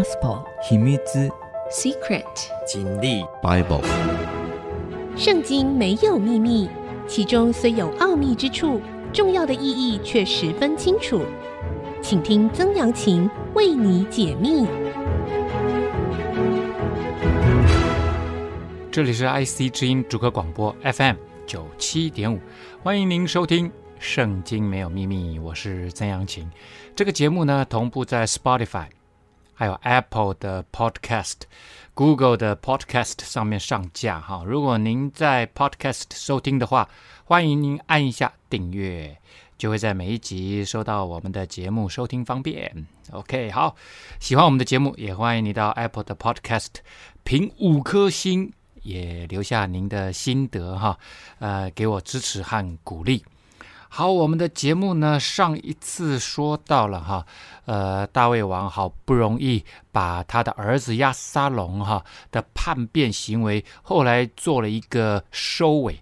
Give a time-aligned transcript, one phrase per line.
[0.00, 0.96] Gospel 秘密
[1.70, 2.24] Secret
[2.66, 3.84] 真理 Bible
[5.14, 6.70] 圣经没有秘密，
[7.06, 8.80] 其中虽有奥秘之处，
[9.12, 11.20] 重要的意义却十分清楚。
[12.00, 14.66] 请听曾阳晴为你解密。
[18.90, 22.40] 这里是 IC 之音主客广播 FM 九七点五，
[22.82, 26.50] 欢迎您收听《圣经没有秘密》，我是曾阳晴。
[26.96, 28.86] 这个节目呢，同步在 Spotify。
[29.60, 31.40] 还有 Apple 的 Podcast、
[31.92, 34.42] Google 的 Podcast 上面上架哈。
[34.46, 36.88] 如果您在 Podcast 收听的话，
[37.26, 39.18] 欢迎您按一下订阅，
[39.58, 42.86] 就会在每一集收到我们的节目，收听方便。
[43.10, 43.76] OK，好，
[44.18, 46.76] 喜欢我们的节目，也欢迎你到 Apple 的 Podcast
[47.22, 48.50] 评五颗星，
[48.80, 50.98] 也留下您的心得哈，
[51.38, 53.22] 呃，给我支持和鼓励。
[53.92, 57.26] 好，我们的节目呢，上一次说到了哈，
[57.64, 66.00] 呃，大卫王好不容易把他的儿子亚沙龙哈的叛变行为，后来做了一个收尾。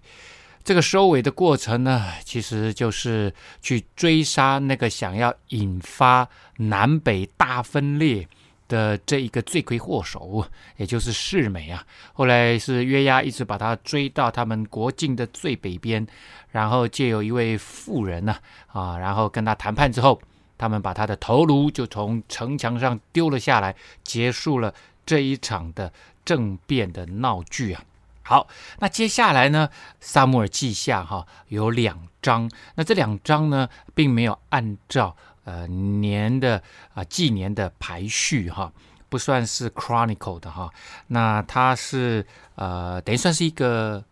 [0.63, 8.27] 这个收尾的过程呢，其实就是去追杀那个想要引发南北大分裂
[8.69, 10.45] 的这一个罪魁祸首，
[10.77, 11.83] 也就是世美啊。
[12.13, 16.07] 后来是约押一直把他追到他们国境的最北边，
[16.51, 20.21] 然后借由一位妇人呢，啊，然后跟他谈判之后，
[20.57, 24.73] 他们把他的头颅就从城墙上丢了下来，结束了
[25.05, 25.91] 这一场的
[26.23, 27.83] 政变的闹剧啊。
[28.21, 28.47] 好，
[28.77, 29.67] 那接下来呢，
[29.99, 35.17] 撒母耳记下哈有两章，那这两章呢，并没有按照。
[35.49, 36.61] 呃，年的
[36.93, 38.71] 啊，纪年的排序哈，
[39.09, 40.71] 不算是 chronicle 的哈，
[41.07, 44.03] 那它是呃，等于算是一个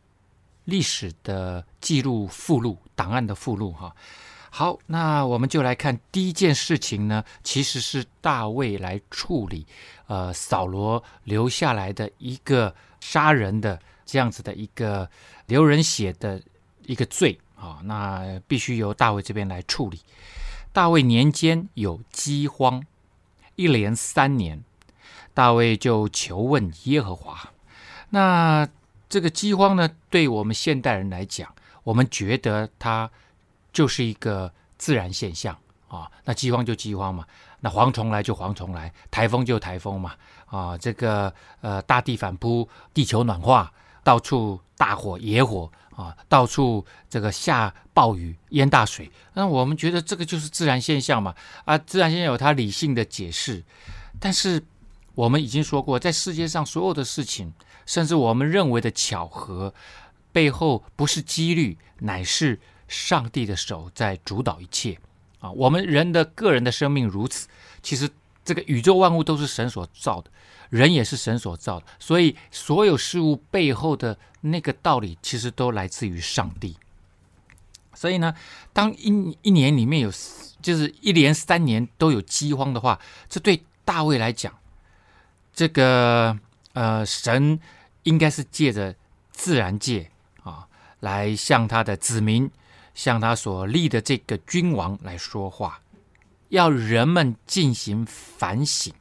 [0.66, 3.96] 历史的记录附录、档案的附录哈。
[4.50, 9.64] 好，那我们就来看第一件事情呢，其实是大卫来处理
[10.08, 15.08] 呃扫罗留下来的一个杀人的这样子的一个
[15.46, 16.42] 流人血的
[16.88, 20.00] 一个罪啊，那必须由大卫这边来处理。
[20.77, 22.86] 大卫年间有饥荒，
[23.55, 24.64] 一连三年，
[25.33, 27.49] 大卫就求问耶和华。
[28.11, 28.70] 那
[29.10, 31.52] 这个饥荒呢，对我们现代人来讲，
[31.83, 33.10] 我们觉得它
[33.73, 36.11] 就是一个自然现象啊。
[36.23, 37.26] 那饥荒就饥荒嘛，
[37.60, 40.14] 那蝗虫来就蝗虫来，台风就台风嘛。
[40.45, 43.73] 啊，这个呃，大地反扑，地球暖化，
[44.04, 45.71] 到处大火野火。
[45.98, 51.34] 啊，到处这个下暴雨淹大水，那我们觉得这个就是自然现象嘛。
[51.66, 53.64] 啊，自然现象有它理性的解释，
[54.20, 54.64] 但是
[55.16, 57.52] 我们已经说过，在世界上所有的事情，
[57.88, 59.74] 甚至我们认为的巧合，
[60.32, 64.96] 背后不是几率，乃是上帝的手在主导一切。
[65.40, 67.48] 啊，我们人的个人的生命如此，
[67.82, 68.08] 其实
[68.48, 70.32] 这个宇宙万物都是神所造的。
[70.70, 76.76] 人也是神所造的，所以所有事物背后的那个道理，其实都来自于上帝。
[77.94, 78.36] 所以呢，
[78.74, 80.12] 当一一年里面有，
[80.62, 83.00] 就是一连三年都有饥荒的话，
[83.30, 84.54] 这对大卫来讲，
[85.54, 86.38] 这个
[86.74, 87.58] 呃，神
[88.04, 88.94] 应该是借着
[89.32, 90.12] 自然界
[90.44, 90.68] 啊，
[91.00, 92.52] 来向他的子民，
[92.94, 95.80] 向他所立的这个君王来说话，
[96.50, 98.94] 要人们进行反省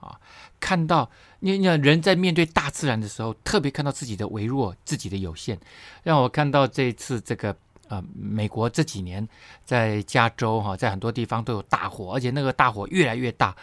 [0.00, 0.18] 啊。
[0.60, 1.10] 看到
[1.40, 5.58] 你，你人在面对大自然的时候，特别看到自己的微弱、自己的有限。
[6.02, 7.54] 让我看到这次这个
[7.88, 9.28] 呃，美国这几年
[9.66, 13.54] 在加州哈，在很多地方都有大火，而且那个大火越来越大，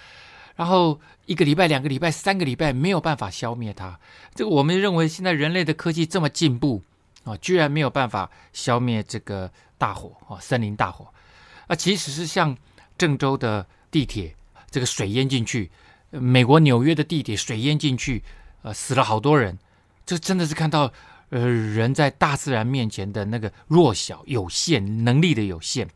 [0.56, 4.00] 然后一个礼拜、两个礼拜、三个礼拜没有办法消灭它。
[4.36, 6.84] 这个我们认为现在人类的科技这么进步
[7.24, 11.08] 啊，居然没有办法消灭这个大火啊，森林大火
[11.66, 12.56] 啊，即使是像
[13.02, 14.36] 郑州的地铁，
[14.70, 15.72] 这个水淹进去。
[16.12, 18.24] 美国纽约的地铁水淹进去，
[18.62, 19.58] 呃，死了好多人。
[20.06, 20.94] 这真的是看到，
[21.30, 25.90] 呃，人在大自然面前的那个弱小、有限能力的有限，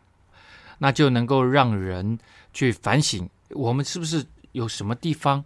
[0.79, 2.17] 那就能够让人
[2.55, 5.43] 去反省：我们是不是有什么地方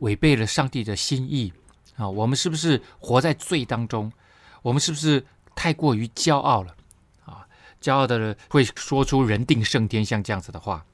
[0.00, 1.54] 违背了上帝的心意
[1.96, 2.06] 啊？
[2.06, 4.12] 我们是不是活在罪当中？
[4.60, 5.24] 我们是不是
[5.54, 6.76] 太过于骄傲了？
[7.24, 7.46] 啊，
[7.80, 10.84] 骄傲的人会说出“人定胜天”像这样子的话。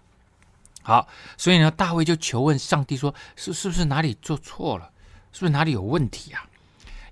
[0.88, 1.06] 好，
[1.36, 4.90] 所以呢，大卫就求问上帝说：“是是不是哪里做错了？
[5.32, 6.48] 是不是哪里有问题啊？”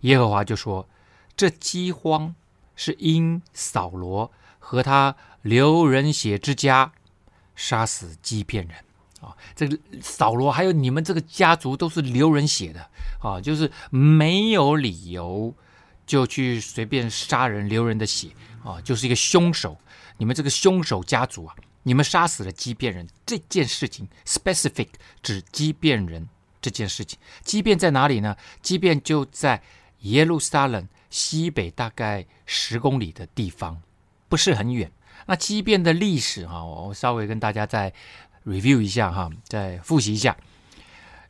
[0.00, 0.88] 耶和华就说
[1.36, 2.34] ：“这饥荒
[2.74, 6.90] 是因扫罗和他流人血之家
[7.54, 8.78] 杀死基遍人
[9.20, 9.36] 啊！
[9.54, 12.80] 这个扫罗还有你们这个家族都是流人血的
[13.20, 15.54] 啊，就是没有理由
[16.06, 18.30] 就去随便杀人流人的血
[18.64, 19.76] 啊，就是一个凶手。
[20.16, 21.54] 你们这个凶手家族啊！”
[21.86, 24.88] 你们杀死了畸变人这件事情，specific
[25.22, 26.28] 指畸变人
[26.60, 27.16] 这件事情。
[27.44, 28.36] 畸变在哪里呢？
[28.60, 29.62] 畸变就在
[30.00, 33.80] 耶路撒冷西北大概十公里的地方，
[34.28, 34.90] 不是很远。
[35.26, 37.92] 那畸变的历史哈，我稍微跟大家再
[38.44, 40.36] review 一下哈，再复习一下。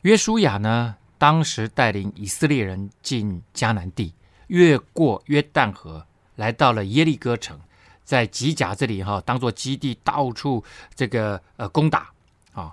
[0.00, 4.14] 约书亚呢，当时带领以色列人进迦南地，
[4.46, 6.06] 越过约旦河，
[6.36, 7.60] 来到了耶利哥城，
[8.06, 10.64] 在吉甲这里哈，当做基地，到处
[10.94, 12.10] 这个呃攻打
[12.54, 12.72] 啊。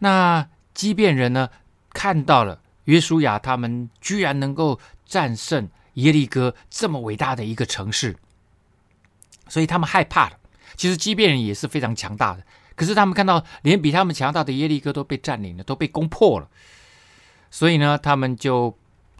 [0.00, 1.48] 那基变人呢，
[1.92, 8.16] 看到了约书亚他们居然能够战胜耶利哥这么伟大的一个城市，
[9.46, 10.38] 所以他们害怕了。
[10.74, 12.42] 其实基变人也是非常强大的，
[12.74, 16.48] 可是他们看到连比他们强大的耶利哥都被占领了，都被攻破了，
[17.50, 18.76] 所以呢，他们就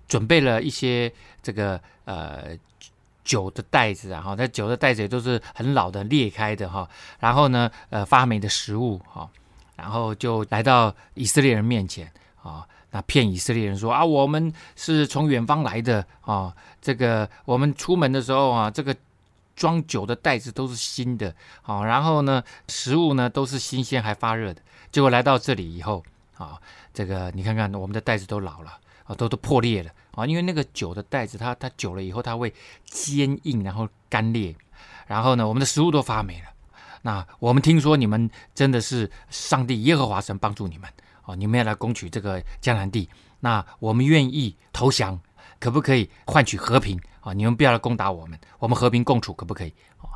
[0.08, 2.56] 准备了一些这个呃
[3.24, 6.88] 酒的袋子啊，哈，那酒的袋子也都是很老的裂开的哈，
[7.19, 9.28] 然后呢，呃发霉的食物哈，
[9.76, 12.10] 然后就来到以色列人面前
[12.42, 18.94] 啊，那骗以色列人说啊，我们是从远方来的啊，这个我们出门的时候啊，这个。
[19.54, 24.62] 装酒的袋子都是新的，好，然后呢，食物呢都是新鲜还发热的。
[24.90, 26.02] 结果来到这里以后，
[26.38, 26.58] 啊，
[26.94, 32.52] 这个你看看我们的袋子都老了，啊，都都破裂了，啊，因为那个酒的袋子它它久了以后它会
[32.84, 34.54] 坚硬，然后干裂，
[35.06, 36.48] 然后呢，我们的食物都发霉了。
[37.02, 40.88] 那我们听说你们真的是上帝耶和华神帮助你们，
[41.24, 43.08] 哦，你们要来攻取这个迦南地，
[43.40, 45.20] 那我们愿意投降。
[45.58, 47.32] 可不可以换取和平啊？
[47.32, 50.10] 你们不要来攻打我们，我们和平共处，可不可以啊？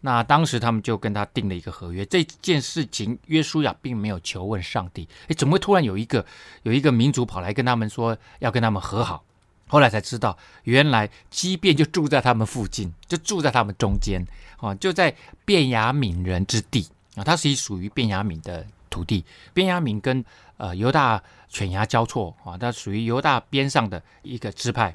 [0.00, 2.04] 那当时他们就跟他定了一个合约。
[2.06, 6.26] 这件事情，约书亚并没有求问上帝，诶，怎么会突然有一个
[6.64, 9.24] 有一个民族跑来跟他们说要跟他们和好？
[9.68, 14.26] 后来才知道，原来基遍就住在他们附近，就住在他们中间
[14.56, 19.24] 啊，就在便雅悯人之地啊，他是属于便雅悯的土地。
[19.54, 20.24] 便雅悯跟
[20.56, 21.22] 呃犹大。
[21.50, 24.94] 犬牙交错啊，它属于犹大边上的一个支派。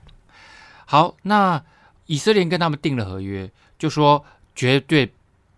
[0.86, 1.60] 好，那
[2.06, 3.50] 以色列跟他们订了合约，
[3.80, 4.24] 就说
[4.54, 5.12] 绝对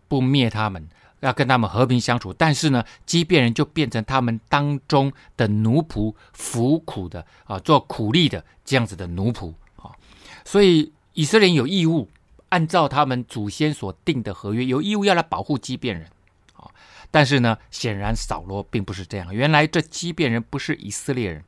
[0.07, 0.87] 不灭他们，
[1.25, 2.31] 要跟他们和平相处。
[2.31, 9.91] 但是呢，畸变人就变成他们当中的奴仆，服苦的啊，做苦力的这样子的奴仆啊。
[10.45, 12.09] 所以以色列有义务
[12.49, 16.07] 按照他们祖先所定的合约，有义务要来保护畸变人
[16.53, 16.69] 啊。
[17.09, 19.33] 但是呢，显然扫罗并不是这样。
[19.33, 21.43] 原来这畸变人不是以色列人，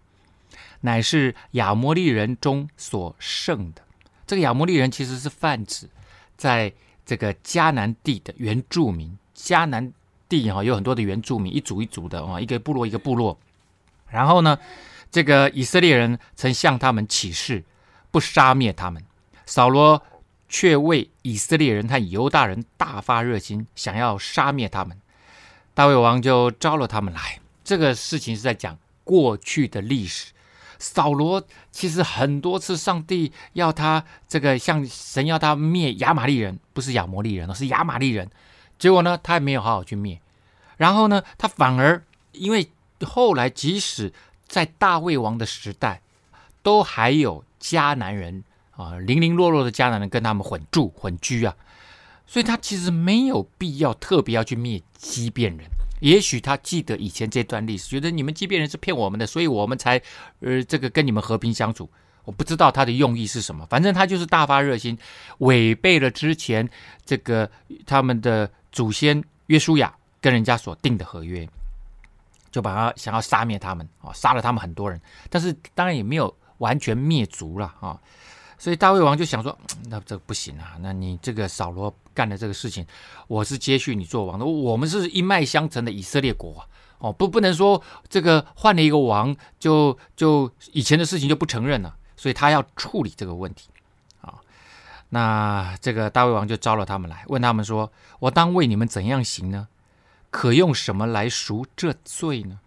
[0.81, 3.83] 乃是亚摩利人中所剩的。
[4.25, 5.87] 这个亚摩利人其实是泛指
[6.35, 6.73] 在
[7.05, 9.17] 这个迦南地的原住民。
[9.37, 9.93] 迦南
[10.27, 13.37] 地哈有很多的原住民，一组一组的啊，一个部落一个部落。
[14.09, 14.57] 然后呢，
[15.11, 17.63] 这个以色列人曾向他们起誓，
[18.09, 19.03] 不杀灭他们。
[19.45, 20.01] 扫罗
[20.49, 24.97] 却为以色列人和犹大人大发热心，想要杀灭他们。
[25.73, 30.33] 大卫王就招了他们来，这个事情是在讲过去的历史。
[30.79, 31.41] 扫罗
[31.71, 38.29] 其实很多次，上帝要他这个像神要他灭亚玛力人，不是亚摩利人，是亚玛力人。
[38.77, 40.19] 结果呢，他也没有好好去灭。
[40.77, 42.69] 然后呢，他反而因为
[43.05, 44.13] 后来即使
[44.47, 46.01] 在大卫王的时代，
[46.61, 51.55] 都还有迦南人啊，零零落落的迦南人跟他们混住混居啊。
[52.25, 55.65] 所以他其实没有必要特别要去灭畸变人。
[55.99, 59.99] 也许他记得以前这段历史，觉得你们畸变人是骗我们的，所以我们才
[60.41, 61.89] 呃这个跟你们和平相处。
[62.25, 64.97] 我不知道他的用意是什么，反正他就是大发热心，
[65.37, 66.69] 违背了之前
[67.05, 67.49] 这个
[67.85, 71.47] 他们的祖先约书亚跟人家所定的合约，
[72.51, 77.99] 就把他想要杀灭他们啊，杀了他们很多人，但是当然也没有完全灭族了啊。
[78.57, 79.57] 所以大卫王就想说，
[79.89, 80.77] 那这不行啊！
[80.81, 82.85] 那你这个扫罗干的这个事情，
[83.27, 86.65] 我是接续你做王的，我们是一脉相承的以色列国啊
[86.97, 91.95] 哦，不不能说这个换了一个王就就以前的事情就不承认了。
[92.19, 93.69] 所以他要处理这个问题。
[95.09, 99.67] 那这个大卫王就招了他们来，问他们说：“我当为你们怎样行呢？
[100.29, 102.59] 可用什么来赎这罪呢？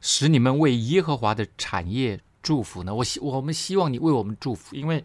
[0.00, 2.94] 使你们为耶和华的产业。”祝福呢？
[2.94, 5.02] 我希我们希望你为我们祝福，因为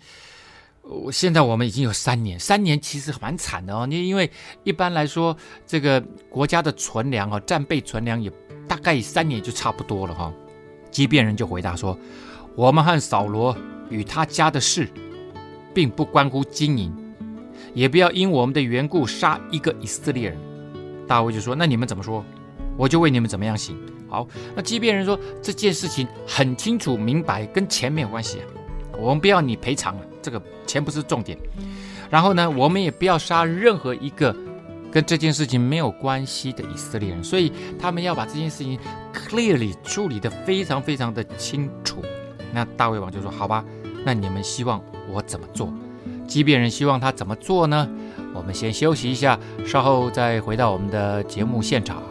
[0.82, 3.88] 我现在我们已经有三年，三年其实蛮惨的哦。
[3.88, 4.30] 你因为
[4.66, 8.30] 一般来说，这个国家的存粮啊，战备存粮也
[8.68, 10.34] 大概三年就差不多了哈。
[10.92, 11.98] 即便人就回答说
[12.58, 13.58] ：“我们和扫罗
[13.90, 14.92] 与他家的事，
[15.74, 16.94] 并不关乎经营，
[17.74, 20.38] 也不要因我们的缘故杀一个以色列人。”
[21.08, 22.24] 大卫就说：“那你们怎么说？
[22.78, 23.76] 我就为你们怎么样行。”
[24.10, 28.46] 好，那即便人说这件事情很清楚明白，跟钱没有关系啊。
[28.98, 31.38] 我们不要你赔偿了，这个钱不是重点。
[32.10, 34.36] 然后呢，我们也不要杀任何一个
[34.92, 38.80] 跟这件事情没有关系的以色列人，所以他们要把这件事情
[39.14, 42.04] clearly 处理得非常非常的清楚。
[42.52, 43.64] 那大卫王就说：“好吧，
[44.04, 45.74] 那你们希望我怎么做？
[46.28, 47.88] 即便人希望他怎么做呢？
[48.34, 52.02] 我们先休息一下，稍后再回到我们的节目现场。”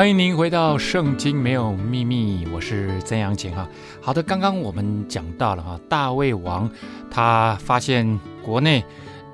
[0.00, 3.68] 欢迎您回到《圣经没有秘密》，我是曾阳晴哈。
[4.00, 6.70] 好的，刚刚我们讲到了哈，大卫王
[7.10, 8.82] 他发现国内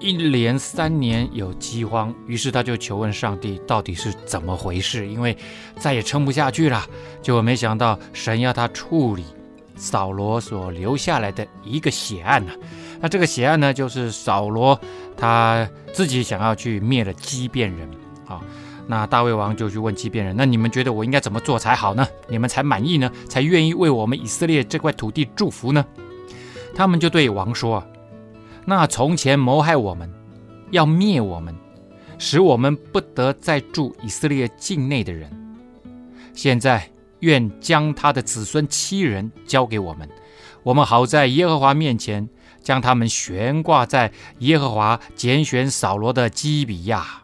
[0.00, 5.38] 一连三年有饥荒，于是他就求问上帝到底是怎么回事，因为
[5.78, 6.84] 再也撑不下去了。
[7.22, 9.24] 结果没想到神要他处理
[9.76, 12.50] 扫罗所留下来的一个血案呢。
[12.98, 14.76] 那这个血案呢，就是扫罗
[15.16, 17.88] 他自己想要去灭了基遍人
[18.26, 18.40] 啊。
[18.88, 22.06] 那大卫王就去问基遍人：“那你们觉得我应该怎么做才好呢？
[22.28, 23.10] 你们才满意呢？
[23.28, 25.84] 才愿意为我们以色列这块土地祝福呢？”
[26.72, 27.84] 他们就对王说
[28.64, 30.08] ：“那从前谋害我们，
[30.70, 31.52] 要灭我们，
[32.16, 35.28] 使我们不得再住以色列境内的人，
[36.32, 36.88] 现在
[37.20, 40.08] 愿将他的子孙七人交给我们，
[40.62, 42.28] 我们好在耶和华面前
[42.62, 47.22] 将他们悬挂在耶和华拣选扫罗的基比亚。”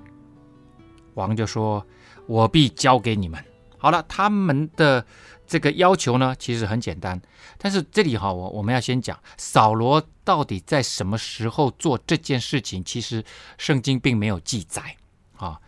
[1.15, 1.85] 王就说
[2.27, 3.43] ：“我必交给你们。”
[3.79, 5.05] 好了，他们的
[5.45, 7.21] 这个要求呢，其实很简单。
[7.59, 13.25] 但是这里哈，我我们要先讲扫罗到底在什么时候做这件事情，其实
[13.59, 14.97] 圣经并没有记载
[15.37, 15.59] 啊。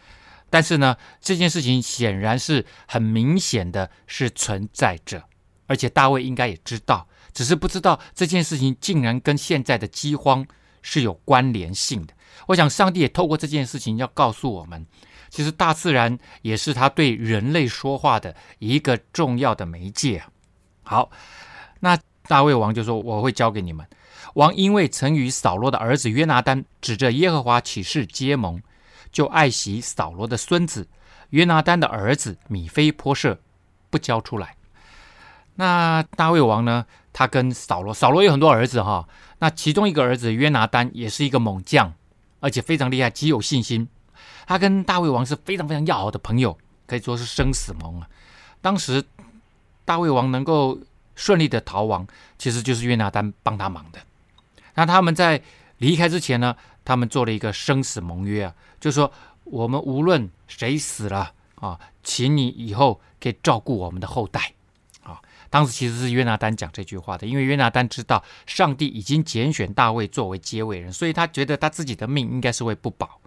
[0.49, 5.21] 但是呢，这件事情显然是很明显的是存在着，
[5.67, 10.47] 而且大卫应该也知道，只是不知道这件事情竟然跟现在的饥荒
[10.83, 12.15] 是有关联性的。
[12.47, 14.87] 我想上帝也透过这件事情要告诉我们。
[15.35, 20.23] 其实大自然也是他对人类说话的一个重要的媒介。
[20.85, 21.11] 好，
[21.81, 21.99] 那
[22.29, 23.85] 大卫王就说：“我会交给你们。”
[24.35, 28.63] 王因为曾与扫罗的儿子约拿单指着耶和华起誓结盟，
[29.11, 30.87] 就爱惜扫罗的孙子
[31.31, 33.37] 约拿单的儿子米非波设，
[33.91, 34.55] 不交出来。
[35.57, 36.87] 那大卫王呢？
[37.13, 39.09] 他跟扫罗，扫罗有很多儿子哈。
[39.41, 41.93] 那其中一个儿子约拿单也是一个猛将，
[42.39, 43.89] 而且非常厉害，极有信心。
[44.47, 48.09] 他跟大卫王是非常非常要好的朋友，可以说是生死盟啊。
[48.61, 49.05] 当时
[49.85, 50.79] 大卫王能够
[51.15, 52.07] 顺利的逃亡，
[52.39, 53.99] 其实就是约拿单帮他忙的。
[54.75, 55.43] 那他们在
[55.79, 59.13] 离开之前呢，他们做了一个生死盟约啊，就说
[59.45, 64.53] 我们无论谁死了啊，请你以后可以照顾我们的后代
[65.03, 65.21] 啊。
[65.51, 73.21] 当时其实是约拿单讲这句话的，因为约拿单知道上帝已经拣选大卫作为接位人，所以他觉得他自己的命应该是会不保。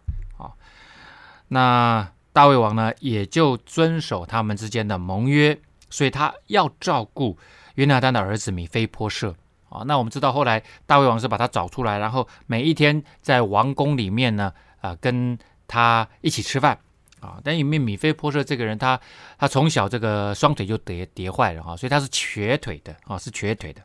[1.49, 5.57] 那大卫王呢，也就遵守他们之间的盟约，
[5.89, 7.37] 所以他要照顾
[7.75, 9.33] 约拿单的儿子米非波设
[9.69, 9.81] 啊。
[9.85, 15.37] 那我们知道后来大卫王是把他找出来，然后每一天在王宫里面呢，啊，跟
[15.67, 16.77] 他一起吃饭
[17.21, 17.39] 啊。
[17.43, 18.99] 但因为米非波设这个人，他
[19.39, 23.81] 他从小这个双腿就跌跌坏了哈，所以他是瘸腿的啊，是瘸腿的，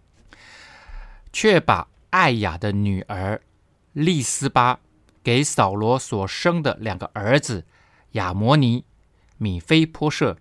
[1.33, 3.41] 却把爱雅的女儿
[3.93, 4.79] 利斯巴。
[5.23, 7.65] 给扫罗所生的两个儿子
[8.13, 8.85] 亚摩尼、
[9.39, 10.37] 米非波设，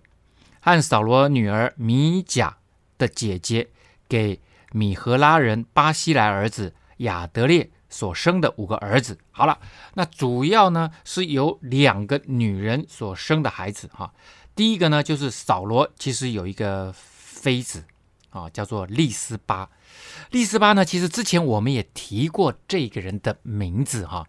[0.60, 2.58] 和扫罗女儿米甲
[2.98, 3.68] 的姐姐
[4.08, 4.40] 给
[4.72, 9.18] 米何拉人巴西莱儿子亚得列所生的五个儿子。
[9.30, 9.58] 好了，
[9.94, 14.12] 那主要呢是由两个女人所生的孩子哈。
[14.54, 17.84] 第一个呢就是扫罗其实有一个妃子
[18.30, 19.70] 啊，叫做利斯巴。
[20.30, 24.26] 利斯巴呢，其实之前我们也提过这个人的名字哈。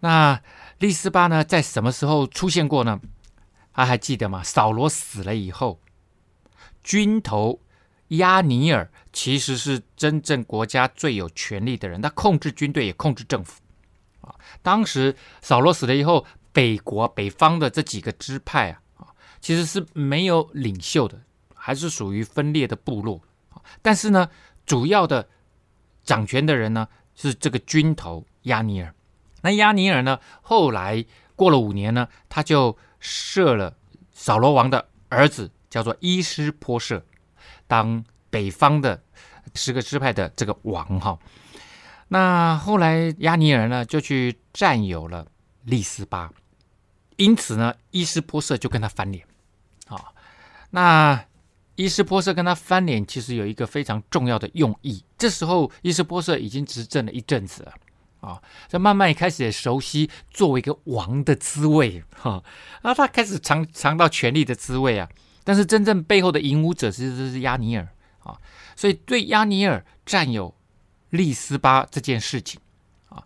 [0.00, 0.42] 那
[0.78, 3.00] 利斯巴呢，在什么时候出现过呢？
[3.72, 4.42] 他还记得吗？
[4.42, 5.80] 扫罗死了以后，
[6.82, 7.60] 军头
[8.08, 13.62] 亚尼尔其实是真正国家最有权力的人，他控制军队，也控制政府。
[14.20, 19.06] 啊，当时扫罗死了以后，北国北方的这几个支派啊，啊，
[19.40, 21.18] 其实是没有领袖的，
[21.54, 23.22] 还是属于分裂的部落。
[23.80, 24.28] 但是呢，
[24.66, 25.26] 主要的
[26.04, 28.94] 掌权的人呢，是这个军头亚尼尔。
[29.42, 31.04] 那亚尼尔呢，后来
[31.36, 33.76] 过了五年呢，他就设了
[34.12, 37.04] 扫罗王的儿子，叫做伊施波设，
[37.66, 39.02] 当北方的
[39.54, 41.18] 十个支派的这个王哈。
[42.08, 45.26] 那后来亚尼尔呢，就去占有了
[45.64, 46.32] 利斯巴，
[47.16, 49.24] 因此呢，伊施波设就跟他翻脸。
[49.88, 50.12] 啊，
[50.70, 51.24] 那
[51.76, 55.02] 伊施波设跟他翻脸，其实有一个非常重要的用意。
[55.16, 57.72] 这时候，伊施波设已经执政了一阵子了。
[58.20, 62.42] 啊，这慢慢也开始熟悉作为一个王的滋味哈，
[62.82, 65.08] 然后他开始尝尝到权力的滋味啊。
[65.42, 67.88] 但是真正背后的引武者其实是亚尼尔
[68.22, 68.38] 啊，
[68.76, 70.54] 所以对亚尼尔占有
[71.08, 72.60] 利斯巴这件事情
[73.08, 73.24] 啊，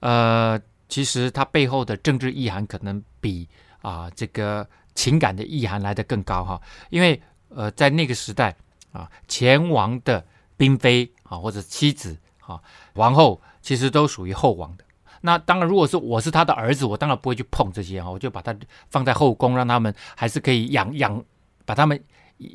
[0.00, 3.46] 呃，其实他背后的政治意涵可能比
[3.82, 7.20] 啊这个情感的意涵来得更高哈，因为
[7.50, 8.56] 呃在那个时代
[8.92, 10.24] 啊，前王的
[10.56, 12.58] 嫔妃啊或者妻子啊
[12.94, 13.38] 王后。
[13.60, 14.84] 其实都属于后王的。
[15.22, 18.56] 那当然，如果是我是他的儿子，我当然不会去碰这些啊，我就把他
[18.88, 21.22] 放在后宫，让他们还是可以养养，
[21.66, 22.02] 把他们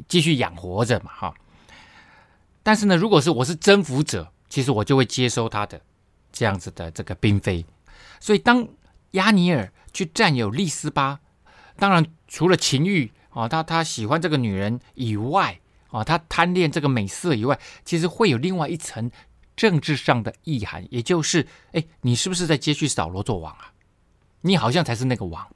[0.07, 1.33] 继续养活着嘛哈。
[2.63, 5.79] 但是呢，如果是我是征服者，其实我就会接收他的
[6.31, 7.63] 这样子的这个嫔妃。
[8.19, 8.67] 所以当
[9.11, 11.19] 押尼尔去占有利斯巴，
[11.77, 15.59] 当然除了情欲啊，他他喜欢这个女人以外
[15.91, 19.11] 啊，他贪恋这个美色以外，其实会有另外一层。
[19.55, 23.71] 政治上的意涵，也就是，哎，你是不是在接续扫罗做王啊？
[24.41, 25.47] 你好像才是那个王。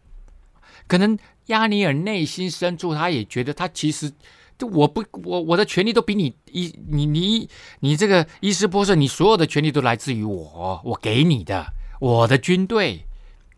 [0.88, 4.12] 可能亚尼尔内心深处，他也觉得他其实，
[4.58, 7.48] 就我不，我我的权力都比你一，你你
[7.82, 11.68] 你这个伊斯波设，你所有的权力都来自于我，我给你的，
[12.00, 13.06] 我的军队，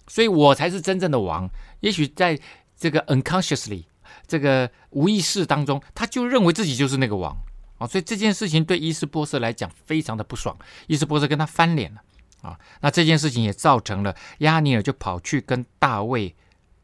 [0.07, 1.49] 所以我才是真正的王。
[1.79, 2.37] 也许在
[2.75, 3.83] 这个 unconsciously
[4.27, 7.37] 这个无意识当中，他就认为自己就是那个王。
[7.81, 12.01] 啊，所以这件事情对伊斯波设来讲非常的不爽，伊斯波设跟他翻脸了
[12.43, 12.55] 啊。
[12.81, 16.35] 那这件事情也造成了亚尼尔就跑去跟大卫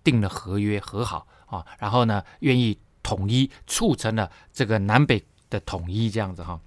[0.04, 6.60] 订了合约和好啊，然后呢愿意统一，促成了这个南北的统一这样子哈。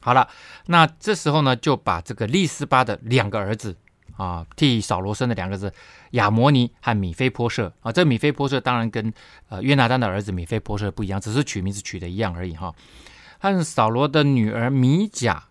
[0.00, 0.28] 好了，
[0.66, 3.76] 那这时候呢就把这个利斯巴的两个儿子
[4.16, 5.72] 啊，替扫罗生的两个字
[6.12, 9.12] 亚摩尼和米非波设啊，这米非波设当然跟
[9.48, 12.72] 呃约拿单的儿子米非波设不一样，只是取名字取的一样而已哈。
[13.40, 15.48] 和扫罗的女儿米甲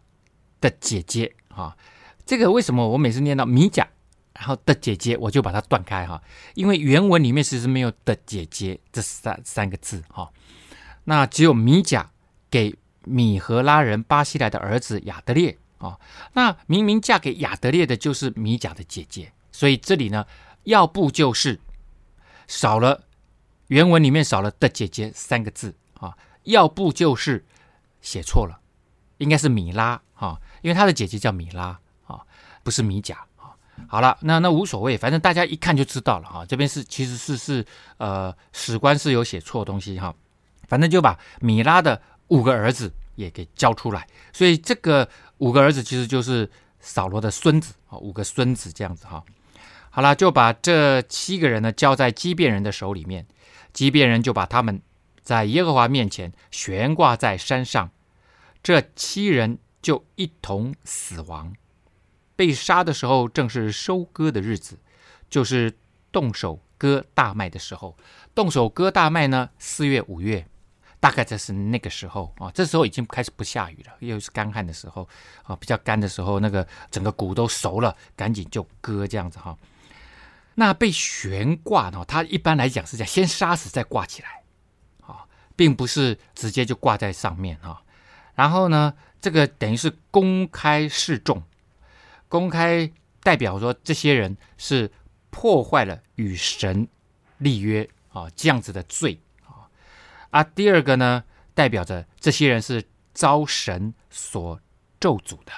[0.61, 1.75] 的姐姐啊，
[2.23, 3.87] 这个为什么我每次念到米甲，
[4.33, 6.21] 然后的姐姐，我就把它断开哈，
[6.53, 10.29] 因为原文里面其实没有的姐姐这三三个字哈，
[11.05, 12.11] 那只有米甲
[12.51, 12.75] 给
[13.05, 15.97] 米荷拉人巴西来的儿子亚德烈啊，
[16.33, 20.27] 那明明嫁给亚德烈的就是米甲的姐姐，所以这里呢，
[20.65, 21.59] 要不就是
[22.45, 23.05] 少了
[23.67, 27.45] 原文里面少了的姐姐三个字啊，要不就是。
[28.01, 28.59] 写错了，
[29.17, 32.21] 应该是米拉哈，因为他的姐姐叫米拉啊，
[32.63, 33.51] 不是米甲啊。
[33.87, 36.45] 好了，那那无所谓，反正大家一看就知道了哈。
[36.45, 37.65] 这边是其实是是
[37.97, 40.13] 呃史官是有写错东西哈，
[40.67, 45.07] 反正就把米拉的五个儿子也给交出来，所以这个
[45.37, 49.23] 五个儿子其实就是扫罗的孙子啊，五个孙子这样子哈。
[49.89, 53.25] 好了，就把这七个人呢交在基遍人的手里面，
[53.73, 54.81] 基遍人就把他们。
[55.29, 57.91] 在耶和华面前悬挂在山上，
[58.63, 61.53] 这七人就一同死亡。
[62.35, 64.79] 被杀的时候正是收割的日子，
[65.29, 65.77] 就是
[66.11, 67.95] 动手割大麦的时候。
[68.33, 70.47] 动手割大麦呢，四月、五月，
[70.99, 72.49] 大概就是那个时候啊。
[72.49, 75.07] 这时候已经开始不下雨了，又是干旱的时候
[75.43, 79.55] 啊，比较干的时候，那个整个谷都熟了，赶紧就割这样子哈。
[80.55, 84.38] 那被悬挂呢，他一般来讲是这样，先杀死再挂起来。
[85.59, 87.83] 并不是直接就挂在上面哈，
[88.33, 91.43] 然后呢，这个等于是公开示众，
[92.29, 92.89] 公开
[93.21, 94.89] 代表说这些人是
[95.29, 96.87] 破坏了与神
[97.39, 99.67] 立约啊这样子的罪啊，
[100.29, 102.81] 啊，第二个呢，代表着这些人是
[103.13, 104.61] 遭神所
[104.97, 105.51] 咒诅的。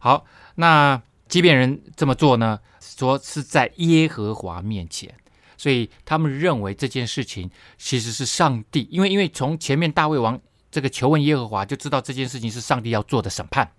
[0.00, 5.14] 好，那即便人这么做呢，说是在耶和华面前。
[5.56, 10.38] 所以他们认为这件事情其实是上帝，因为因为从前面大卫王
[10.70, 13.70] 这个求问耶和华，就知道这件事情是上帝要做的审判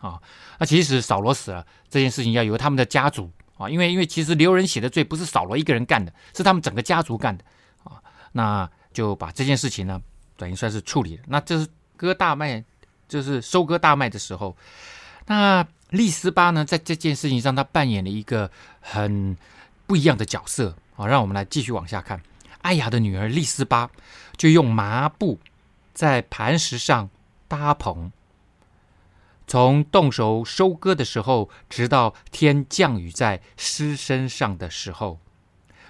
[0.00, 0.20] 啊。
[0.58, 7.44] 那其实扫罗死了，这件事情要由他们的家族啊，因为因为其实流人血的罪不是扫罗一个人干的，是他们整个家族干的
[7.84, 8.00] 啊。
[8.32, 10.00] 那就把这件事情呢，
[10.36, 11.22] 等于算是处理了。
[11.26, 12.64] 那这是割大麦，
[13.08, 14.56] 就是收割大麦的时候，
[15.26, 19.36] 那利斯巴呢，在这件事情上他扮演了一个很
[19.86, 20.74] 不一样的角色。
[20.96, 22.22] 好，让我们来继续往下看。
[22.62, 23.90] 艾雅的女儿利斯巴
[24.36, 25.38] 就用麻布
[25.92, 27.10] 在磐石上
[27.46, 28.10] 搭棚，
[29.46, 35.20] 从动手收割的时候，直到天降雨在狮身上的时候，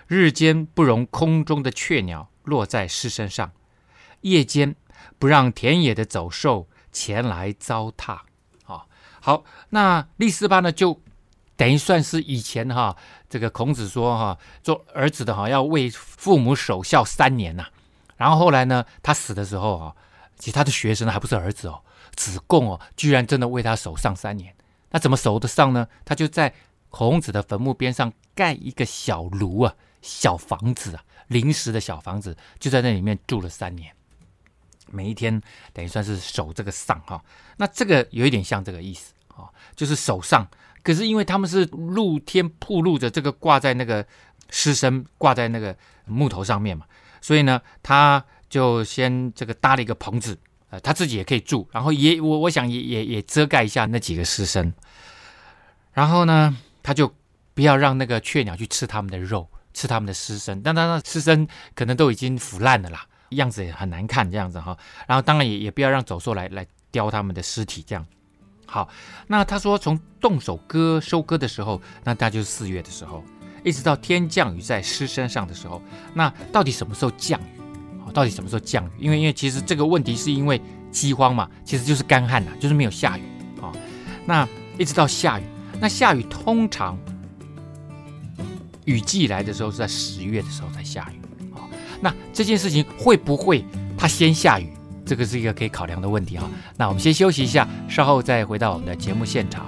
[0.09, 3.53] 日间不容空中的雀鸟落在狮身上，
[4.23, 4.75] 夜间
[5.21, 8.19] 不让田野的走兽前来糟蹋。
[8.67, 8.87] 啊、
[9.21, 11.01] 好，那利斯巴呢，就
[11.57, 12.97] 等于算是以前哈，
[13.29, 17.67] 这个孔子说哈，做儿子的哈要为父母守孝三年呐、
[18.17, 19.95] 然后后来呢，他死的时候啊，
[20.39, 21.83] 其实他的学生还不是儿子哦。
[22.15, 24.55] 子贡哦，居然真的为他守上三年，
[24.91, 25.87] 那怎么守得上呢？
[26.03, 26.55] 他就在
[26.89, 33.93] 孔子的坟墓边上盖一个小炉啊，小房子啊，临时的小房子，就在那里面住了三年。
[34.89, 35.43] 每一天
[35.75, 37.23] 等于算是守这个丧哈，
[37.59, 40.49] 那这个有一点像这个意思啊，就是守丧。
[40.87, 44.07] 可是因为他们是露天曝露着这个挂在那个
[44.51, 46.87] 尸身挂在那个木头上面嘛，
[47.21, 50.39] 所以呢，他就先这个搭了一个棚子。
[50.69, 54.75] 呃，他自己也可以住，然后也我我想也也也遮盖一下那几个尸身，
[55.93, 57.15] 然后呢，他就
[57.55, 61.47] 不要让那个雀鸟去吃他们的肉，吃他们的尸身，但他那尸身
[61.77, 68.05] 可能都已经腐烂了啦，样子也很难看这样子哈，然后当然也也不要让走兽来来叼他们的尸体这样。
[68.67, 68.89] 好，
[69.29, 73.25] 那他说从动手割收割的时候，那大概就是四月的时候，
[73.65, 75.81] 一直到天降雨在尸身上的时候，
[76.15, 78.13] 那到底什么时候降雨？
[78.13, 78.91] 到底什么时候降雨？
[78.99, 83.23] 因为因为其实这个问题是因为饥荒嘛，其实就是干旱呐，就是没有下雨
[83.61, 83.73] 啊。
[84.25, 84.49] 那
[84.79, 85.45] 一直到下雨，
[85.81, 86.99] 那下雨通常
[88.85, 91.63] 雨季来的时候是在十月的时候才下雨啊。
[92.01, 93.65] 那这件事情会不会
[93.99, 94.73] 它先下雨？
[95.07, 96.51] 这个是一个可以考量的问题哈。
[96.77, 99.65] 那我们先休息一下，稍后再回到我们的节目现场。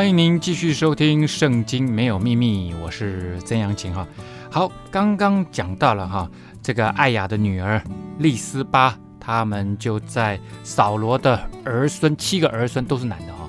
[0.00, 4.08] 欢迎您继续收听《圣经没有秘密》，我是曾阳晴哈。
[4.50, 6.26] 好，刚刚讲到了哈，
[6.62, 7.84] 这个艾雅的女儿
[8.18, 13.46] 利斯巴，他们就在扫罗的儿孙七个儿孙都是男的哈，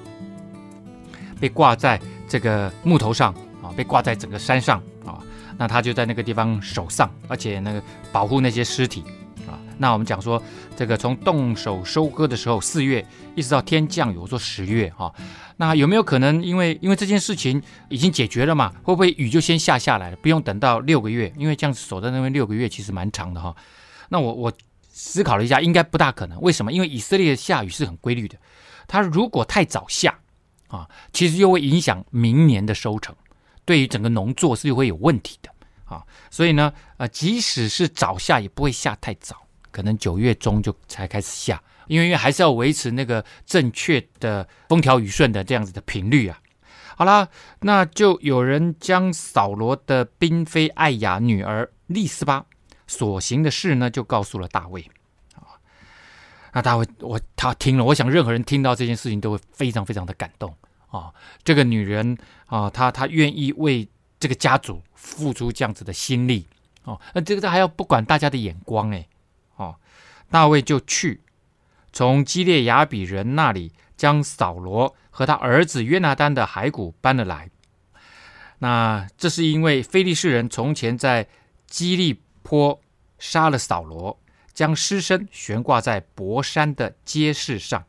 [1.40, 3.34] 被挂在这个木头上
[3.64, 5.24] 啊，被挂在整个山上啊，
[5.58, 9.06] 那他就在那个地方守丧，而且那个保护那些尸体。
[9.48, 10.42] 啊那我们讲说，
[10.76, 15.14] 这个从动手收割的时候，四月一直到天降雨，我说十月哈，
[15.58, 18.72] 那有没有可能因为因为这件事情已经解决了嘛？
[18.84, 21.34] 会不会雨就先下下来了，不用等到六个月？
[21.38, 23.56] 因为这样子守在那边六个月其实蛮长的哈。
[24.10, 24.54] 那我我
[24.92, 26.40] 思考了一下，应该不大可能。
[26.42, 26.72] 为什么？
[26.72, 28.38] 因为以色列的下雨是很规律的，
[28.88, 30.20] 它如果太早下
[30.68, 33.16] 啊，其实又会影响明年的收成，
[33.66, 35.51] 对于整个农作是会有问题的
[35.92, 36.02] 啊。
[36.32, 39.36] 所以呢，呃，即使是早下，也不会下太早。
[39.70, 46.38] 可能九月中就才开始下，因为因为还是要维持那个正确的风调雨顺的这样子的频率啊。
[46.98, 47.30] 好啦，
[47.62, 52.46] 那就有人将扫罗的嫔妃艾雅女儿利斯巴
[52.86, 54.86] 所行的事呢，就告诉了大卫
[55.36, 55.56] 啊。
[56.52, 60.54] 那大卫我他听了，我想任何人听到这件事情都会非常非常的感动
[60.90, 61.14] 啊。
[61.46, 63.88] 这个女人啊，她她愿意为
[64.22, 66.48] 这个家族付出这样子的心力
[66.84, 67.02] 哦。
[67.16, 69.08] 那这个还要不管大家的眼光哎。
[69.56, 69.76] 哦，
[70.30, 71.22] 大卫就去
[71.92, 77.50] 从基列雅比人那里将扫罗和他儿子约拿单的骸骨搬了来。
[78.60, 81.28] 那这是因为非利士人从前在
[81.66, 82.80] 基利坡
[83.18, 84.20] 杀了扫罗，
[84.54, 87.84] 将尸身悬挂在伯山的街市上。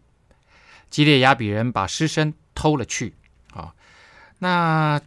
[0.89, 3.15] 基列雅比人把尸身偷了去。
[3.53, 3.75] 啊，
[4.39, 5.01] 那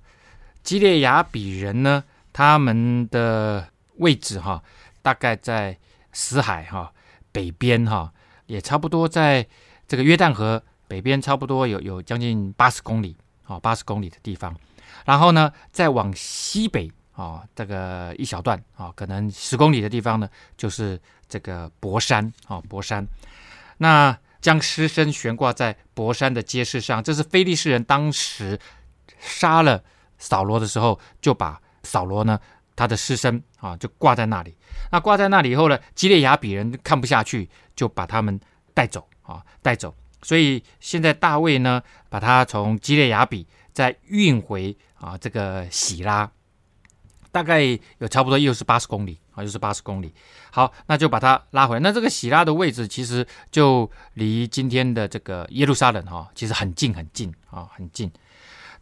[0.65, 2.03] 基列雅比人呢？
[2.33, 4.61] 他们的位置哈，
[5.01, 5.77] 大概在。
[6.17, 6.93] 死海哈
[7.33, 8.09] 北边哈
[8.45, 9.45] 也差不多在
[9.85, 14.55] 这个约旦河北边，差不多有有将近八十公里啊，八十公里的地方。
[15.03, 20.97] 然后呢，再往西北啊，这个一小段啊，可能十公里的地方呢，就是
[21.27, 23.05] 这个博山啊，博山。
[23.79, 28.57] 那将尸身悬挂在博山的街市上，这是菲利士人当时
[29.19, 29.83] 杀了
[30.17, 32.39] 扫罗的时候，就把扫罗呢。
[32.77, 34.53] 他的尸身啊，就挂在那里。
[34.91, 38.37] 那挂在那里以后呢，基列雅比人看不下去，就把他们
[38.73, 39.95] 带走啊，带走。
[40.21, 46.29] 所以现在大卫呢，把他从基列雅比再运回啊这个喜拉，
[47.31, 47.61] 大概
[47.99, 50.13] 有差不多又是八十公里啊，又是八十公里。
[50.51, 51.79] 好，那就把他拉回来。
[51.79, 58.11] 那这个喜拉的位置其实就离今天的这个耶路撒冷哈，其实很近很近啊，很近。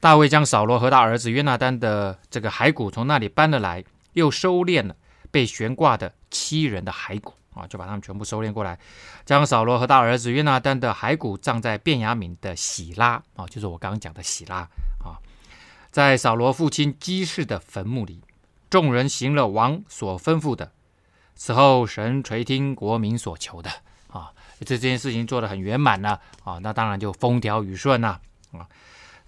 [0.03, 4.93] 大卫将扫罗和他儿子约拿单的这个骸骨从那里搬了来，又收敛了
[5.31, 8.77] 被悬挂的七人的骸骨啊，就把他们全部收敛过来，
[9.23, 14.67] 将扫罗和他儿子约拿单的骸骨葬在便雅悯的喜拉啊，就是我刚刚讲的喜拉
[15.05, 15.15] 啊，
[15.89, 18.21] 在扫罗父亲基士的坟墓里。
[18.69, 20.73] 众人行了王所吩咐的，
[21.33, 23.71] 此后神垂听国民所求的
[24.07, 24.33] 啊，
[24.65, 28.19] 这件事情做得很圆满了啊，那当然就风调雨顺了
[28.51, 28.67] 啊。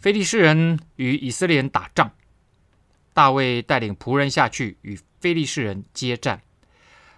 [0.05, 2.11] 非利士人与以色列人打仗，
[3.11, 6.39] 大卫带领仆人下去与非利士人接战，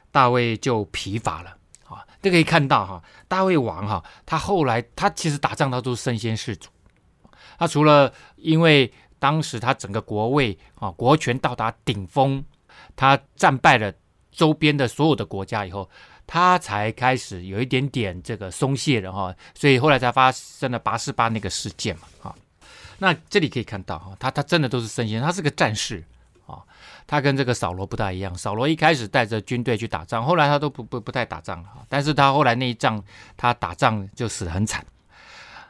[0.09, 2.07] 大卫就疲乏了啊。
[2.21, 6.69] 这可以看到哈，大卫王哈，他后来他其实打仗他都身先士卒，
[7.59, 8.89] 他除了因为。
[9.19, 12.45] 当时他整个国位啊，国权到达顶峰，
[12.95, 13.91] 他战败了
[14.31, 15.89] 周边的所有的国家以后，
[16.27, 22.35] 他才开始有一点点这个松懈了哈，所以后来才发生了拔示巴那个事件嘛啊。
[22.99, 26.03] 那这里可以看到哈，他他真的都是圣贤，他是个战士
[26.45, 26.59] 啊，
[27.05, 28.35] 他跟这个扫罗不大一样。
[28.35, 33.03] 扫罗一开始带着军队去打仗，后来他都不不不太打仗了，但是他后来那一仗
[33.35, 34.85] 他打仗就死得很惨。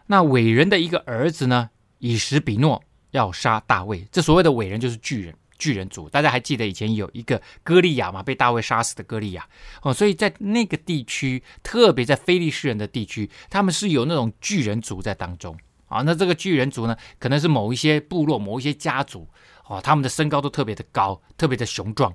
[0.07, 2.83] 那伟人的一个儿子呢，以实比诺。
[3.11, 6.09] 要杀大卫，这所谓的伟人就是巨人，巨人族。
[6.09, 8.21] 大家还记得以前有一个歌利亚嘛？
[8.21, 9.47] 被大卫杀死的歌利亚
[9.81, 16.01] 哦，所以在那个地区，特别在非利士人的地区，他们是有那种巨人族在当中啊。
[16.03, 19.27] 那这个巨人族呢，可能是某一些部落、某一些家族
[19.65, 22.13] 哦，他们的身高都特别的高，特别的雄壮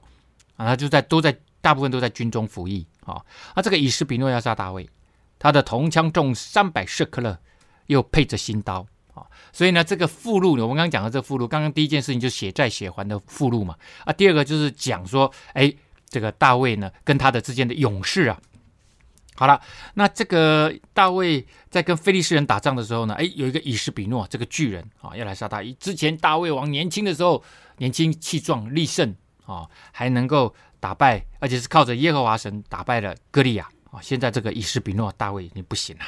[0.57, 0.67] 啊。
[0.67, 3.21] 他就在都在大部分都在军中服役啊。
[3.57, 4.89] 那这个以实比诺要杀大卫，
[5.39, 7.39] 他的铜枪重三百舍克勒，
[7.87, 8.87] 又配着新刀。
[9.15, 13.77] 啊，所以呢，这个附录，我们刚刚讲的这个附录，刚刚第一件事情就是血债血还的附录嘛。
[14.07, 15.71] 啊，第二个就是讲说，哎，
[16.09, 18.41] 这个大卫呢跟他的之间的勇士啊。
[19.35, 19.61] 好了，
[19.95, 25.63] 那这个大卫在跟非利士人打仗的时候呢，哎，有一个以实比诺这个巨人啊，要来杀他。
[25.81, 27.43] 之前大卫王年轻的时候，
[27.79, 29.17] 年轻气壮力盛
[29.47, 34.01] 啊，还能够打败，而且是靠着耶和华神打败了歌利亚啊。
[34.03, 36.05] 现在这个以实比诺大卫已经不行了。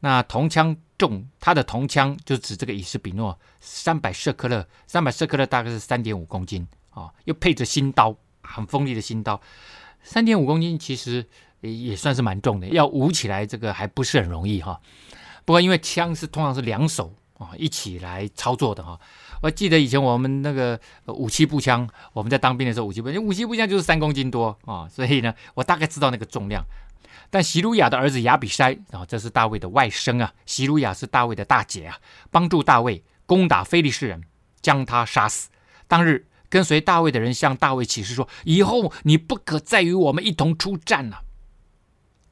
[0.00, 9.40] 那铜枪重，他的铜枪就指这个以实比诺三百舍克勒，三百舍克勒大概是三点五公斤啊、又配着新刀，很锋利的新刀，
[10.02, 11.26] 三点五公斤其实
[11.70, 14.80] 也算是蛮重的，要舞起来这个还不是很容易哈、哦。
[15.44, 19.00] 不过因为枪是通常是两手啊、哦、一起来操作的哈、哦。
[19.42, 26.64] 我记得以前我们那个武器步枪，我们在当兵的时候，武器步枪，武器步枪就是三公斤多啊、哦，所以呢，我大概知道那个重量。
[27.28, 30.32] 但希鲁雅的儿子亚比筛啊，这是大卫的外甥啊。
[30.46, 31.98] 希鲁雅是大卫的大姐啊，
[32.30, 34.22] 帮助大卫攻打非利士人，
[34.62, 35.50] 将他杀死。
[35.88, 41.22] 当日跟随大卫的人向大卫起誓说：“以后你不可再与我们一同出战了，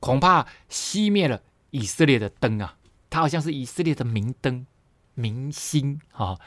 [0.05, 1.41] 恐怕熄灭了
[1.71, 2.77] 以色列的灯啊！
[3.09, 4.67] 他好像是以色列的明灯、
[5.15, 6.39] 明星啊。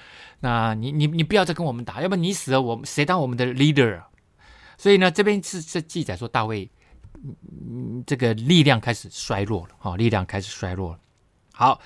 [0.41, 4.09] 那你你你不要再跟我们打，要不然你死了，我们谁当我们的 leader 啊？
[4.77, 6.69] 所以呢，这边是是记载说大卫。”
[7.17, 10.99] 嗯，这个力量开始衰弱了，啊，力量开始衰弱了。
[11.51, 11.81] 好，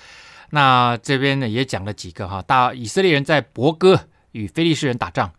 [0.50, 5.34] 那这边呢也讲了几个哈，大以色列人在伯哥与非利士人打仗，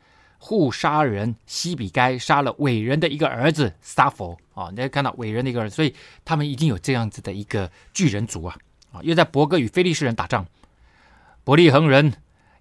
[0.44, 8.56] 户杀人西比该杀了伟人的一个儿子撒佛啊，你可以看到伟人的一个儿子，所以他们一定有这样子的一个巨人族啊
[8.90, 10.44] 啊，又在伯哥与菲利士人打仗，
[11.44, 12.14] 伯利恒人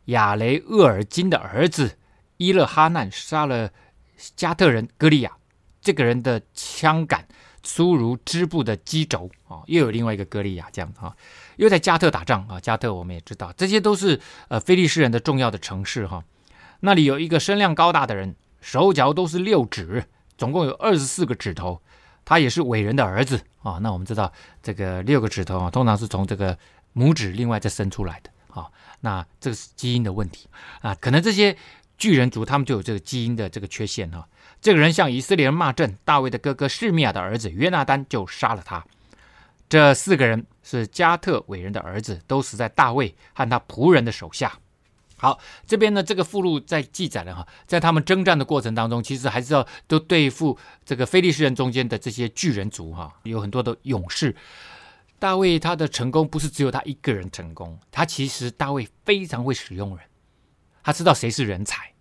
[0.06, 1.98] 亚雷厄尔金的儿子
[2.38, 3.72] 伊勒哈难杀了
[4.36, 5.32] 加特人歌利亚。
[5.82, 7.28] 这个人的枪杆
[7.64, 11.18] 粗如织布的机轴啊，又有另外一个歌利亚这样啊，
[11.56, 12.60] 又在加特打仗啊。
[12.60, 16.24] 加特我们也知道，这些都是呃菲利士人的重要的城市哈。
[16.82, 20.04] 那里有一个身量高大的人，手脚都是六指，
[20.38, 21.82] 总共有二十四个指头。
[22.24, 23.80] 他也是伟人的儿子啊。
[23.82, 26.58] 那我们知道这个六个指头啊，通常是从这个
[26.96, 28.70] 拇指另外再生出来的啊。
[29.00, 30.48] 那这个是基因的问题
[30.82, 31.58] 啊，可能这些
[31.98, 34.28] 巨人族他们就有这个基因的这个缺陷哈。
[34.62, 38.86] 这个人向以色列人骂阵，大卫的哥哥示米亚的儿子约拿单就杀了他。
[39.68, 44.54] 这四个人是加特伟人的儿子，都死在大卫和他仆人的手下。
[45.22, 54.36] 好，这边呢，这个附录在记载了哈，在他们征战的过程当中，其实还是要都对付这个非利士人中间的这些巨人族哈，有很多的勇士。
[55.20, 60.08] 大卫他的成功不是只有他一个人成功，他其实大卫非常会使用人，
[60.84, 61.94] 他知道谁是人才，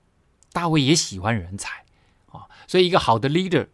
[0.55, 1.85] 大卫也喜欢人才。
[2.33, 3.67] 啊，所以一个好的 leader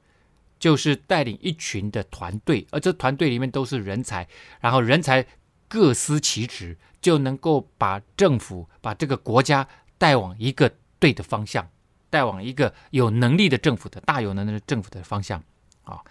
[0.59, 4.27] 就是带领一群的团队，而这团队里面都是人才，
[4.61, 5.25] 然后人才
[5.69, 6.77] 各司其职，
[7.07, 9.65] 就能够把政府、把这个国家
[9.97, 11.65] 带往一个对的方向，
[12.11, 15.41] 带往一个有能力的政府的大有能力的政府的方向。
[15.85, 16.03] 啊，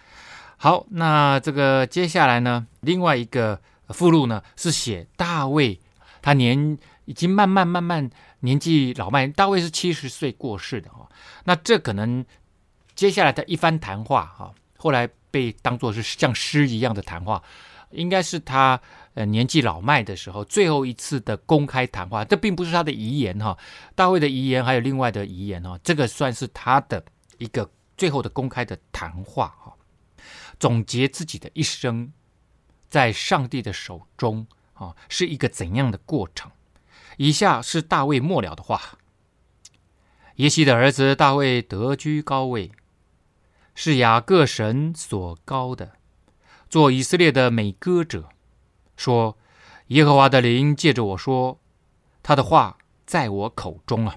[0.56, 5.78] 好，那这个接下来呢，另外一个附录呢是写大卫，
[6.22, 8.08] 他年已经慢慢慢慢
[8.40, 11.06] 年纪老迈，大卫是七十岁过世的哈。
[11.44, 12.24] 那这可能
[12.94, 17.42] 接下来的一番谈话哈，后来被当作是像诗一样的谈话，
[17.90, 18.80] 应该是他
[19.16, 22.22] 呃年纪老迈的时候最后一次的公开谈话。
[22.24, 23.56] 这并不是他的遗言哈，
[23.94, 27.02] 大卫的遗言还有另外的遗言哈，这个算是他的
[27.38, 29.74] 一个最后的公开的谈话哈，
[30.60, 32.12] 总结自己的一生
[32.88, 36.52] 在上帝的手中啊是一个怎样的过程。
[37.16, 38.98] 以下是大卫末了的话：
[40.36, 42.70] 耶西的儿子大卫得居高位，
[43.74, 45.92] 是雅各神所膏的，
[46.68, 48.28] 做以色列的美歌者。
[48.96, 49.36] 说
[49.88, 51.58] 耶和华的灵借着我说，
[52.22, 54.14] 他的话在我口中啊。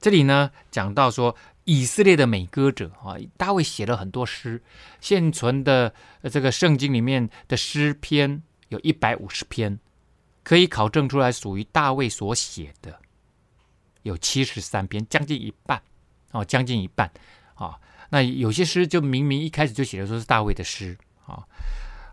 [0.00, 1.34] 这里呢讲到说
[1.64, 4.62] 以色列的美歌者啊，大卫写了很多诗，
[5.00, 5.94] 现存的
[6.30, 9.78] 这个圣经里面的诗篇有一百五十篇。
[10.42, 13.00] 可以考证出来，属于大卫所写的
[14.02, 15.82] 有七十三篇，将近一半
[16.32, 17.10] 哦，将近一半
[17.54, 21.42] 啊、那有些诗就明明一开始就写的说是大卫的诗啊、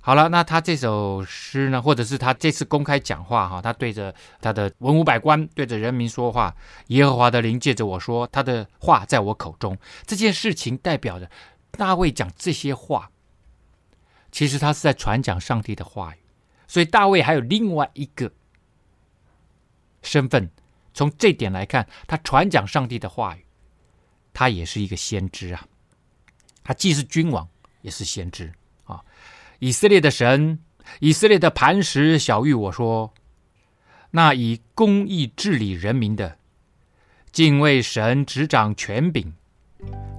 [0.04, 6.56] 好了，那他这首诗呢，或者是他这次公开讲话哈，他对着他的文武百官，对着人民说话，
[6.88, 9.78] 耶和华的灵借着我说，他的话在我口中。
[10.08, 11.30] 这件事情代表着
[11.70, 13.12] 大卫讲这些话，
[14.32, 16.20] 其实他是在传讲上帝的话语。
[16.68, 18.32] 所以大卫还有另外一个
[20.02, 20.50] 身份，
[20.96, 23.46] 从这点来看，他传讲上帝的话语，
[24.34, 25.64] 他也是一个先知啊。
[26.64, 27.48] 他既是君王，
[27.82, 28.52] 也是先知
[28.86, 29.00] 啊。
[29.64, 30.58] 以色列的神，
[31.02, 33.14] 以色列的磐石小玉我说：
[34.10, 36.40] 那以公义治理人民的，
[37.32, 39.32] 敬畏神执掌权柄，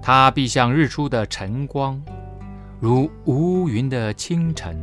[0.00, 2.00] 他必像日出的晨光，
[2.78, 4.80] 如无云的清晨。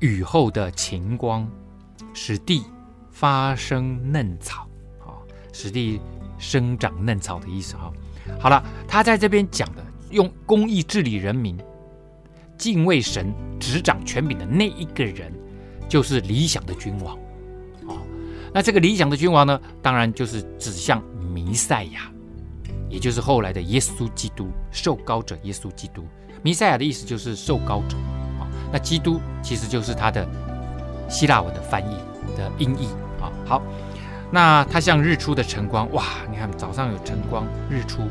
[0.00, 1.50] 雨后的晴光，
[2.12, 2.62] 使地
[3.10, 4.68] 发生嫩草，
[5.00, 5.16] 啊，
[5.54, 5.98] 使地
[6.36, 7.90] 生长嫩草的意思哈。
[8.38, 11.58] 好了，他在这边讲的，用公义治理人民，
[12.56, 15.32] 敬畏神，执掌权柄的那一个人，
[15.88, 17.16] 就是理想的君王，
[17.86, 17.98] 哦，
[18.52, 22.10] 那这个理想的君王呢，当然就是指向弥赛亚，
[22.88, 26.04] 也就是后来的耶稣基督，受膏者耶稣基督。
[26.42, 27.96] 弥赛亚的意思就是受膏者。
[28.72, 30.28] 那基督其实就是他的
[31.08, 31.96] 希腊文的翻译
[32.36, 32.88] 的音译
[33.20, 33.30] 啊。
[33.46, 33.62] 好，
[34.30, 36.04] 那他像日出的晨光，哇！
[36.30, 38.02] 你看早上有晨光、日出，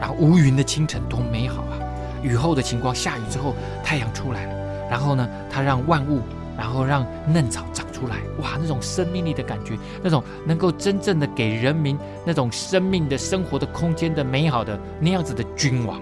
[0.00, 1.78] 然后无云的清晨，多美好啊！
[2.22, 6.20] 雨后的情况，下雨之后太阳出来了，然后呢，它让万物，
[6.56, 8.58] 然后让嫩草长出来，哇！
[8.60, 16.00] 那种生命力的感觉，那种能够真正的给人民那种生命的生活的空间的美好的那样子的君王。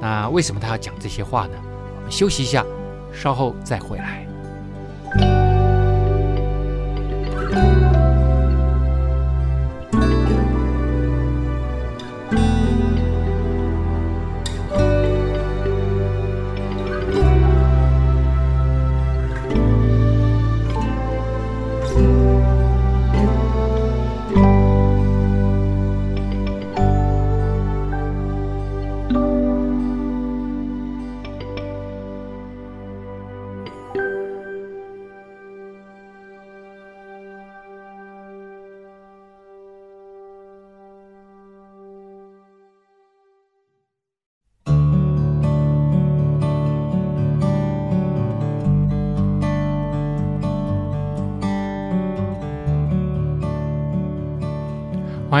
[0.00, 1.54] 那为什么他要讲这些话呢？
[1.96, 2.64] 我们休息一下，
[3.12, 4.26] 稍后再回来。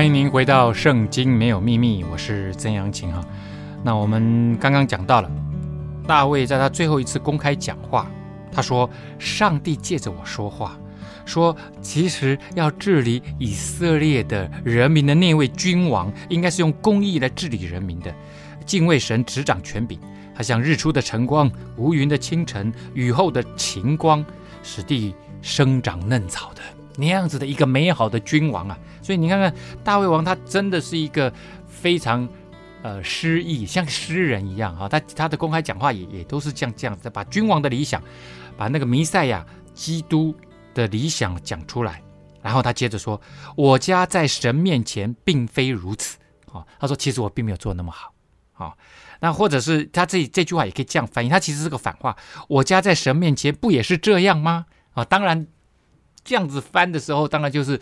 [0.02, 3.24] 欢迎您回到《圣经没有秘密》，我是曾阳晴哈。
[3.84, 5.30] 那我们刚刚讲到了
[6.08, 8.10] 大卫在他最后一次公开讲话，
[8.50, 10.76] 他说：“上帝借着我说话，
[11.24, 18.12] 说其实要治理以色列的人民的那位君王，应该是用公义来治理人民的，
[18.66, 19.96] 敬畏神，执掌权柄。
[20.34, 24.26] 他像日出的晨光，无云的清晨，雨后的晴光，
[24.64, 26.62] 使地生长嫩草的。”
[26.98, 31.32] 那样子的一个美好的君王啊，所以你看看大卫王，他真的是一个
[31.66, 32.28] 非常
[32.82, 34.88] 呃诗意，像诗人一样啊。
[34.88, 38.00] 他他的公开讲话也也都是这样这样子，把君王的理想，
[38.56, 39.44] 把那个弥赛亚
[39.74, 40.34] 基督
[40.72, 42.00] 的理想讲出来。
[42.40, 43.20] 然后他接着说
[43.56, 46.18] ：“我家在神面前并非如此。”
[46.52, 48.12] 啊，他说：“其实我并没有做那么好。”
[48.54, 48.74] 啊，
[49.20, 52.16] 那或者是他这这句话也可以这样翻译，他其实是个反话
[52.48, 55.46] ：“我家在神面前不也是这样吗？”啊，当然。
[56.24, 57.80] 这样子翻的时候，当然就是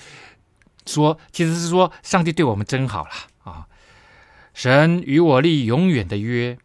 [0.93, 3.11] 说，其实是说上帝对我们真好了
[3.45, 3.67] 啊！
[4.53, 6.59] 神与我立永远的约，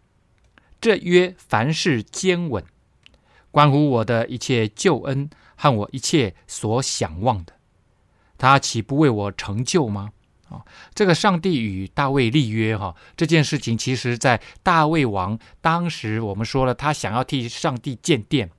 [0.82, 2.64] 这约凡事坚稳，
[3.52, 7.54] 关乎我的一切救恩和我一切所想望的。
[8.38, 10.12] 他岂不为我成就吗？
[10.50, 18.52] 啊，这个上帝与大卫立约哈，这件事情其实在大卫王当时，我们说了，他想要替上帝建殿，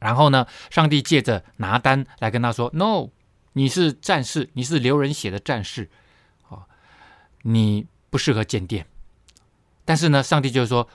[0.00, 3.10] 然后呢，上帝借着拿单来跟他说：“No，
[3.58, 5.90] 你是战士，你是流人血的战士，
[6.48, 6.62] 啊，
[7.42, 8.86] 你不适合建殿。”
[9.84, 10.88] 但是呢，上帝就说：“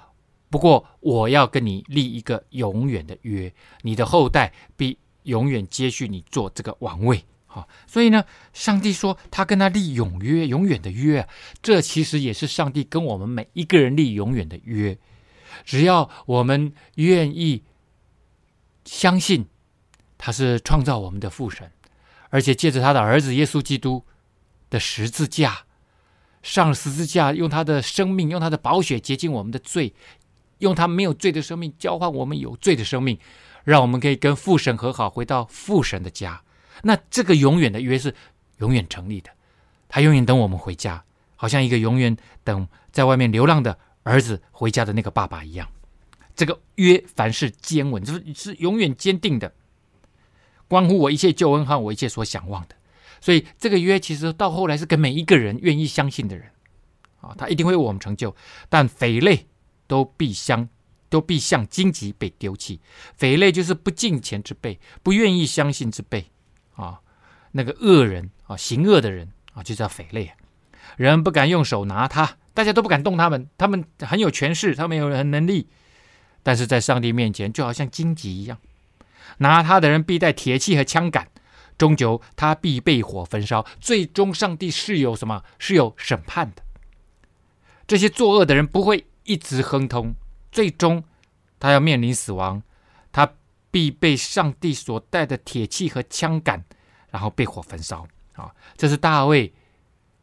[0.50, 11.28] 不过我要跟你立一个永远的约，你的后代必永远接续你做这个王位。”好，所以呢，上帝说他跟他立永约，永远的约，
[11.62, 14.98] 这其实也是上帝跟我们每一个人立永远的约。
[15.66, 17.62] 只要我们愿意
[18.86, 19.46] 相信
[20.18, 21.70] 他是创造我们的父神，
[22.34, 24.04] 而且借着他的儿子耶稣基督
[24.72, 25.66] 的十字架
[26.42, 29.94] 上十字架，用他的生命，用他的宝血洁净我们的罪，
[30.58, 33.20] 用他没有罪的生命交换我们有罪的生命，
[33.64, 36.42] 让我们可以跟父神和好，回到父神的家。
[36.82, 38.16] 那这个永远的约是
[38.58, 39.30] 永远成立的，
[39.88, 41.04] 他永远等我们回家，
[41.36, 45.70] 好像一个永远等在外面流浪的儿子回家的那个爸爸一样。
[46.36, 49.54] 这个约凡事坚稳，就是是永远坚定的，
[50.74, 52.76] 关乎我一切救恩和我一切所想望的。
[53.22, 56.50] 所以这个约其实到后来是跟每一个人愿意相信的人
[57.22, 58.36] 啊，他一定会为我们成就。
[58.70, 59.46] 但匪类
[59.86, 60.68] 都必相
[61.10, 62.82] 都必像荆棘被丢弃，
[63.16, 66.26] 匪类就是不敬虔之辈，不愿意相信之辈。
[66.76, 67.00] 啊，
[67.52, 70.32] 那个恶人啊，行恶的人啊，就叫匪类。
[70.98, 73.48] 人不敢用手拿他，大家都不敢动他们。
[73.60, 75.68] 他们很有权势，他们有很能力，
[76.42, 78.58] 但是在上帝面前，就好像荆棘一样。
[79.38, 81.28] 拿他的人必带铁器和枪杆，
[81.78, 83.66] 终究他必被火焚烧。
[83.80, 85.44] 最终，上帝是有什么？
[85.60, 86.64] 是有审判的。
[87.88, 90.16] 这些作恶的人不会一直亨通，
[90.52, 91.04] 最终
[91.60, 92.62] 他要面临死亡。
[93.12, 93.34] 他。
[93.74, 96.64] 必被上帝所带的铁器和枪杆，
[97.10, 98.08] 然后被火焚烧。
[98.34, 99.52] 啊，这是大卫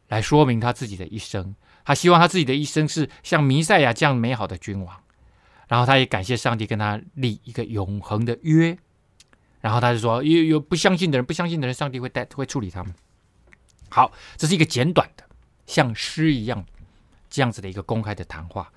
[0.06, 1.52] 来说明他自己的一生。
[1.84, 4.96] 他希望他自己的一生是像弥赛亚这样美好的君王。
[5.66, 8.78] 然后他也感谢上帝跟他立一个永恒的约。
[9.60, 12.94] 然后他就说：有有不相信的人，不相信的人，上帝会带会处理他们。
[13.88, 15.24] 好，这是一个简短的，
[15.66, 16.64] 像诗一样
[17.28, 18.72] 这样子的一个公开的谈话。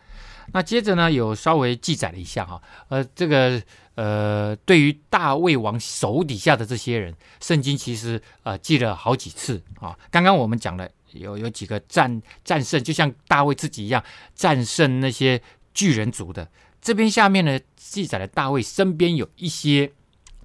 [0.52, 3.62] 那接着呢，有稍微记载了一下哈，呃，这个
[3.96, 9.98] 呃，对于大卫王手底下的这些人，圣经其实呃记了好几次啊。
[10.12, 14.04] 刚刚我们讲了有有几个战战胜，就像大卫自己一样
[14.36, 15.42] 战胜那些
[15.74, 16.46] 巨人族的。
[16.82, 19.94] 这边下面呢记载了大卫身边有一些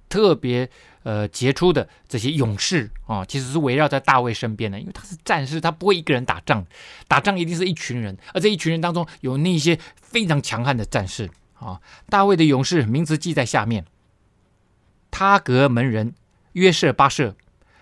[0.09, 0.69] 特别。
[1.03, 6.63] 呃，杰出的这些勇士啊，其实是围绕在大卫身边的，因为他是战士，他不会一个人打仗，
[7.07, 11.79] 打仗一定是一群人，而这一群人当中有那些非常强悍的战士啊。
[12.09, 13.85] 大卫的勇士名字记在下面：
[15.09, 16.13] 他格门人
[16.51, 17.37] 约瑟巴设，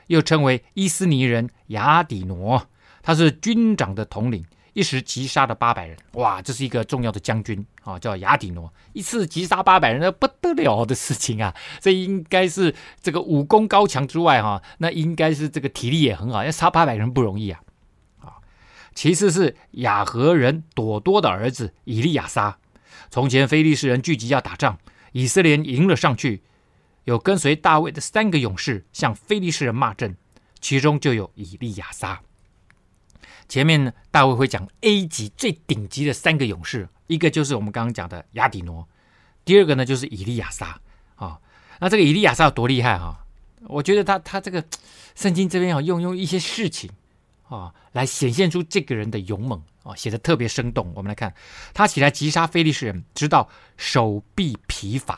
[0.06, 2.68] 又称为伊斯尼人雅底挪，
[3.02, 4.46] 他是军长的统领。
[4.78, 11.52] 一时击杀了八百人，哇，这是一个重要的将军啊，叫亚底挪，一次击杀八百人，那不得了的事情啊！
[11.80, 17.60] 这应该是这个武功高强之外，哈，那应该是这个体力也很好，要杀八百人不容易啊！
[18.20, 18.38] 啊，
[18.94, 22.60] 其次是雅何人朵多的儿子以利亚撒。
[23.10, 24.78] 从前非利士人聚集要打仗，
[25.14, 26.44] 以色列人迎了上去，
[27.06, 30.16] 有跟随大卫的三个勇士向非利士人骂阵，
[30.62, 32.22] 其中就有以利亚撒。
[33.48, 38.88] 前面呢，大卫会讲 A 级最顶级的三个勇士，一个就是我们刚刚讲的亚底挪，
[39.45, 40.80] 第二个呢就是以利亚撒
[41.16, 41.39] 啊。
[41.80, 43.26] 那这个以利亚撒有多厉害哈？
[43.68, 44.64] 我觉得他他这个
[45.16, 46.89] 圣经这边啊，用用一些事情
[47.48, 50.91] 啊来显现出这个人的勇猛啊，写的特别生动。
[50.95, 51.34] 我们来看，
[51.74, 55.18] 他起来击杀非利士人，直到手臂疲乏，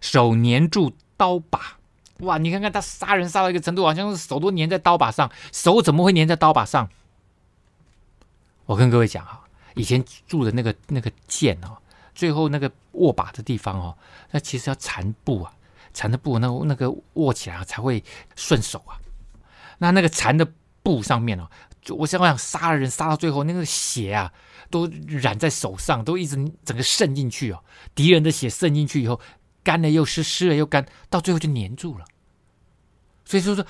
[0.00, 1.78] 手粘住刀把。
[2.20, 5.30] 哇，你看看他杀人杀到一个程度，好像是手都粘在刀把上。
[5.52, 6.88] 手怎么会粘在刀把上？
[8.64, 9.44] 我跟各位讲哈，
[9.74, 11.76] 以前住的那个那个剑哦，
[12.14, 13.96] 最后那个握把的地方哦，
[14.30, 15.52] 那其实要缠布啊，
[15.92, 18.02] 缠的布那那个握起来才会
[18.34, 18.96] 顺手啊。
[19.78, 20.50] 那那个缠的
[20.82, 21.46] 布上面哦，
[21.90, 24.32] 我想想杀了人杀到最后，那个血啊
[24.70, 27.62] 都染在手上，都一直整个渗进去哦。
[27.94, 29.20] 敌人的血渗进去以后。
[29.66, 32.04] 干了又湿，湿了又干，到最后就粘住了。
[33.24, 33.66] 所以说说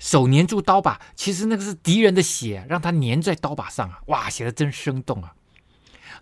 [0.00, 4.00] 手粘住刀把，其实那个是敌人的血，让他粘在刀把上啊！
[4.06, 5.32] 哇，写的真生动啊！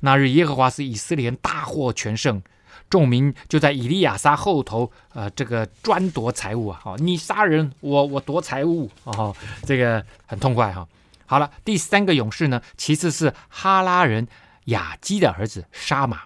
[0.00, 2.42] 那日耶和华使以色列人大获全胜，
[2.90, 6.78] 众民就在以利亚撒后头，呃，这个专夺财物啊！
[6.82, 10.88] 好，你杀人，我我夺财物哦，这个很痛快哈、哦。
[11.24, 14.28] 好了，第三个勇士呢，其次是哈拉人
[14.66, 16.24] 雅基的儿子沙玛，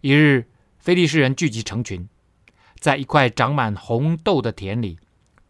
[0.00, 0.48] 一日。
[0.86, 2.08] 非利士人聚集成群，
[2.78, 5.00] 在一块长满红豆的田里，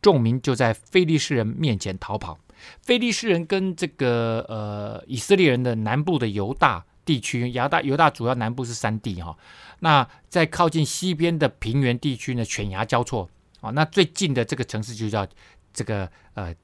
[0.00, 2.38] 众民就在非利士人面前逃跑。
[2.80, 9.36] 非利士人跟这个呃以色列人的南部的犹大地区，犹大犹大主要南部是山地哈、哦，
[9.80, 13.28] 那在靠近西边的平原地区呢，犬牙交错
[13.60, 15.28] 啊、那最近的这个城市就叫
[15.74, 16.54] 这个呃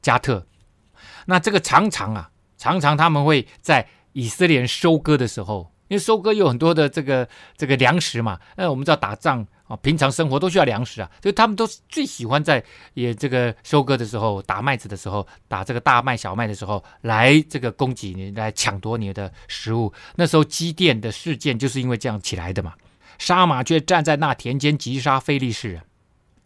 [0.00, 0.44] 加特。
[1.26, 9.76] 那这个常常啊，常常他们会在以色列人收割的时候，因为收割有很多的这个这个粮食嘛，那我们知道打仗啊。
[9.82, 12.64] 平常生活都需要粮食啊，所以他们都最喜欢在
[12.94, 19.92] 也这个收割的时候，打麦子的时候，打这个大麦、小麦的时候，来这个供给你，来抢夺你的食物。
[20.16, 22.72] 那时候基甸的事件就是因为这样起来的嘛。
[23.18, 25.82] 杀马却站在那田间击杀非利士人，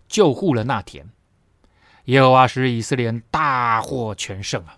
[0.09, 1.09] 救护了那田。
[2.07, 4.76] 耶和华使以色列人大获全胜啊！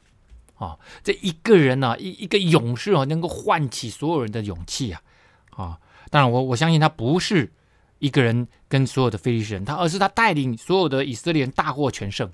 [0.58, 5.02] 啊，这一个人呢、啊，一一个勇士啊，能够唤起所有人的勇气啊！
[5.50, 5.80] 啊，
[6.10, 7.52] 当然我我相信他不是。
[8.00, 12.30] 一个人跟所有的非利士人，他而是他带领所有的以色列人大获全胜，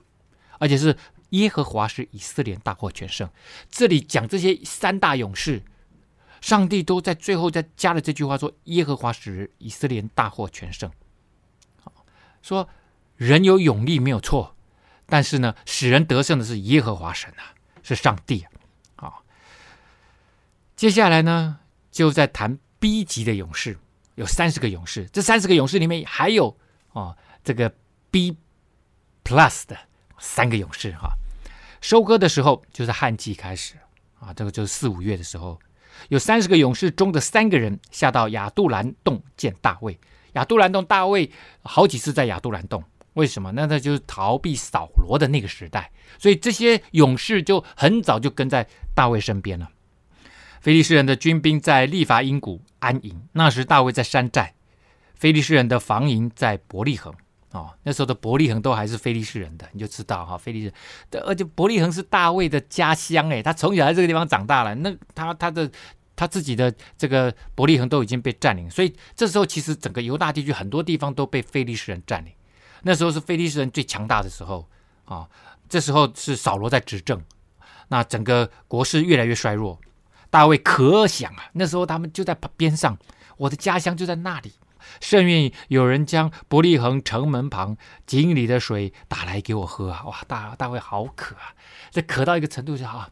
[0.59, 0.95] 而且是
[1.31, 3.27] 耶和华使以色列人大获全胜。
[3.70, 5.62] 这里讲这些三大勇士，
[6.43, 10.91] 上帝都在最后再加了这句话说：“耶和华使以色列人大获全胜。”
[12.43, 12.68] 说
[13.16, 14.55] 人有勇力没有错，
[15.07, 18.51] 但是呢，使人得胜的是耶和华神啊，是上帝啊。
[18.97, 19.24] 好，
[20.74, 21.61] 接下来呢，
[21.93, 23.78] 就在谈 B 级的勇士。
[24.16, 26.57] 有三十个勇士，这三十个勇士里面还有
[26.93, 27.74] 啊，这个
[28.12, 28.37] B
[29.24, 29.76] plus 的
[30.18, 31.11] 三个勇士哈。
[31.80, 33.74] 收割的时候就是旱季开始
[34.20, 35.59] 啊，这个就是四五月的时候，
[36.11, 39.99] 有三十个勇士中的三个人下到亚杜兰洞见大卫。
[40.35, 41.28] 亚杜兰洞，大卫
[41.64, 42.85] 好几次在亚杜兰洞，
[43.15, 43.51] 为什么？
[43.53, 49.71] 那他就是逃避扫罗的那个时代，所以这些勇士就很早就跟在大卫身边了。
[50.61, 53.29] 非利士人的军兵在利乏音谷安营。
[53.33, 54.55] 那时大卫在山寨，
[55.15, 57.12] 非利士人的防营在伯利恒。
[57.53, 60.73] 哦，那时候的伯利恒都还是非利士人的，你就知道哈，非利士。
[61.25, 64.75] 而且伯利恒是大卫的家乡，哎，他从小在这个地方长大了。
[64.75, 65.71] 那他他的
[66.17, 72.33] 他自己的这个伯利恒都已经被占领，所以这时候其实整个犹大地区很多地方都被非利士人占领。
[72.85, 74.68] 那时候是非利士人最强大的时候
[75.05, 75.28] 啊，
[75.68, 77.20] 这时候是扫罗在执政，
[77.89, 79.78] 那整个国势越来越衰弱。
[80.30, 82.97] 大卫可想啊，那时候他们就在边上，
[83.37, 84.53] 我的家乡就在那里，
[85.01, 87.76] 甚愿有人将伯利恒城门旁
[88.07, 90.03] 井里的水打来给我喝啊！
[90.07, 91.55] 哇，大大卫好渴啊，
[91.91, 93.09] 这渴到一个程度就啊，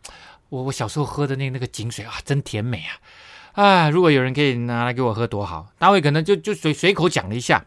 [0.49, 2.99] 我我小时候喝的那那个井水啊，真甜美啊！
[3.53, 5.69] 啊，如果有人可以拿来给我喝多好！
[5.79, 7.65] 大卫可能就就随随口讲了一下，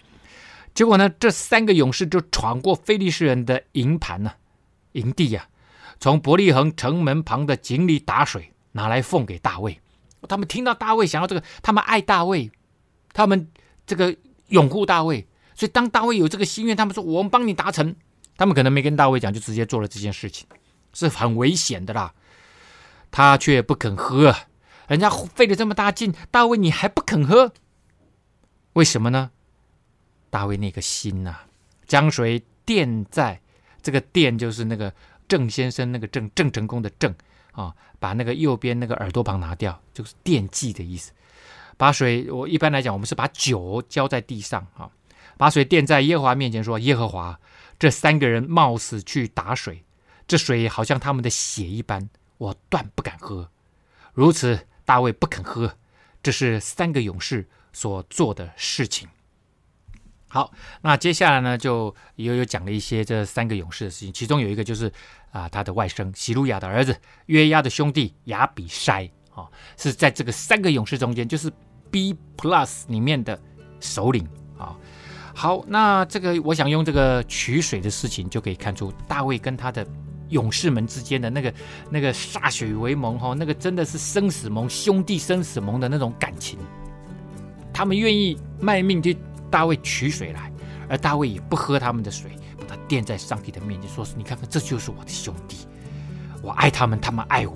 [0.76, 4.34] 结果呢，这三个勇士就闯过非利士人的营盘呢、
[4.91, 8.51] 营地呀、啊，从伯利恒城门旁的井里打水。
[8.78, 9.80] 拿来奉给大卫，
[10.28, 12.51] 他们听到大卫想要这个，他们爱大卫，
[13.13, 13.49] 他们
[13.88, 14.13] 这个
[14.49, 17.95] 拥护大卫，所以当大卫有这个心愿，他们说我们帮你达成，
[18.36, 20.45] 他们可能没跟大卫讲，就直接做了这件事情，
[20.91, 22.13] 是很危险的啦。
[23.11, 24.36] 他却不肯喝，
[24.89, 27.53] 人家费了这么大劲，大卫你还不肯喝，
[28.73, 29.32] 为什么呢？
[30.36, 31.33] 大卫那个心呐、
[31.88, 33.39] 将水奠在
[33.81, 34.93] 这个奠，就是那个
[35.29, 37.15] 郑先生那个郑郑成功的郑。
[37.53, 41.13] 啊，把那个右边那个耳朵旁拿掉，就是奠祭的意思。
[41.77, 44.91] 把水，我一般来讲，我们是把酒浇在地上啊，
[45.38, 47.39] 把水奠在耶和华面前，说：“耶和华，
[47.79, 49.86] 这三个人冒死去打水，
[50.27, 52.09] 这水好像他们的血一般，
[52.39, 53.49] 我断不敢喝。”
[54.11, 55.77] 如此，大卫不肯喝，
[56.21, 59.07] 这是三个勇士所做的事情。
[60.28, 60.51] 好，
[60.82, 64.91] 那接下来呢，就又有讲了一些这三个勇士的事情，其中有一个就是
[65.32, 66.93] 啊，他的外甥洗鲁雅的儿子
[67.28, 69.47] 约押的兄弟亚比筛啊，
[69.78, 71.49] 是在这个三个勇士中间，就是
[71.89, 73.39] B plus 里面的
[73.80, 74.76] 首领啊。
[75.34, 79.88] 好，那这个我想用这个取水的事情，就可以看出大卫跟他的
[80.30, 81.53] 勇士们之间的那个
[81.89, 86.59] 那个歃血为盟哈，那个真的是生死盟，兄弟生死盟的那种感情，
[87.71, 89.15] 他们愿意卖命去。
[89.55, 90.51] 大卫取水来，
[90.89, 92.29] 而大卫也不喝他们的水，
[92.59, 95.59] 把它奠在上帝的面前，说是：“你看看，这就是我的兄弟，
[96.41, 97.55] 我爱他们，他们爱我。”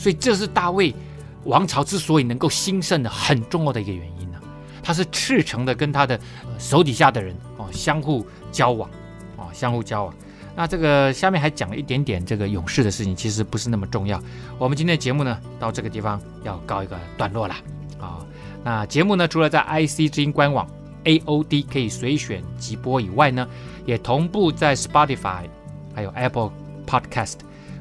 [0.00, 0.92] 所以这是大卫
[1.44, 4.40] 王朝之所以能够兴盛的很重要的一个原因呢、
[4.82, 6.18] 他是赤诚的跟他的
[6.58, 8.90] 手底下的人哦相互交往
[9.36, 10.14] 哦相互交往。
[10.56, 14.20] 那这个下面还讲了一点点这个勇士的事情，其实不是那么重要。
[14.58, 17.54] 我们今天的节目呢，到这个地方要告一个段落了
[18.00, 18.26] 啊、
[18.64, 20.68] 那节目呢，除了在 IC 之音官网。
[21.08, 23.48] AOD 可以随选即播以外呢，
[23.86, 25.44] 也同步在 Spotify、
[25.94, 26.50] 还有 Apple
[26.86, 27.36] Podcast、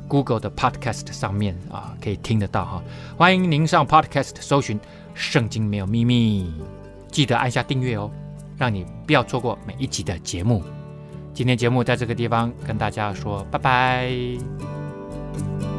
[0.07, 2.83] Google 的 Podcast 上面啊，可以听得到哈。
[3.17, 4.79] 欢迎您上 Podcast 搜寻
[5.13, 6.43] 《圣经没有秘密》，
[7.11, 8.09] 记得按下订阅哦，
[8.57, 10.63] 让你不要错过每一集的节目。
[11.33, 15.76] 今天节目在这个地方跟大家说拜拜。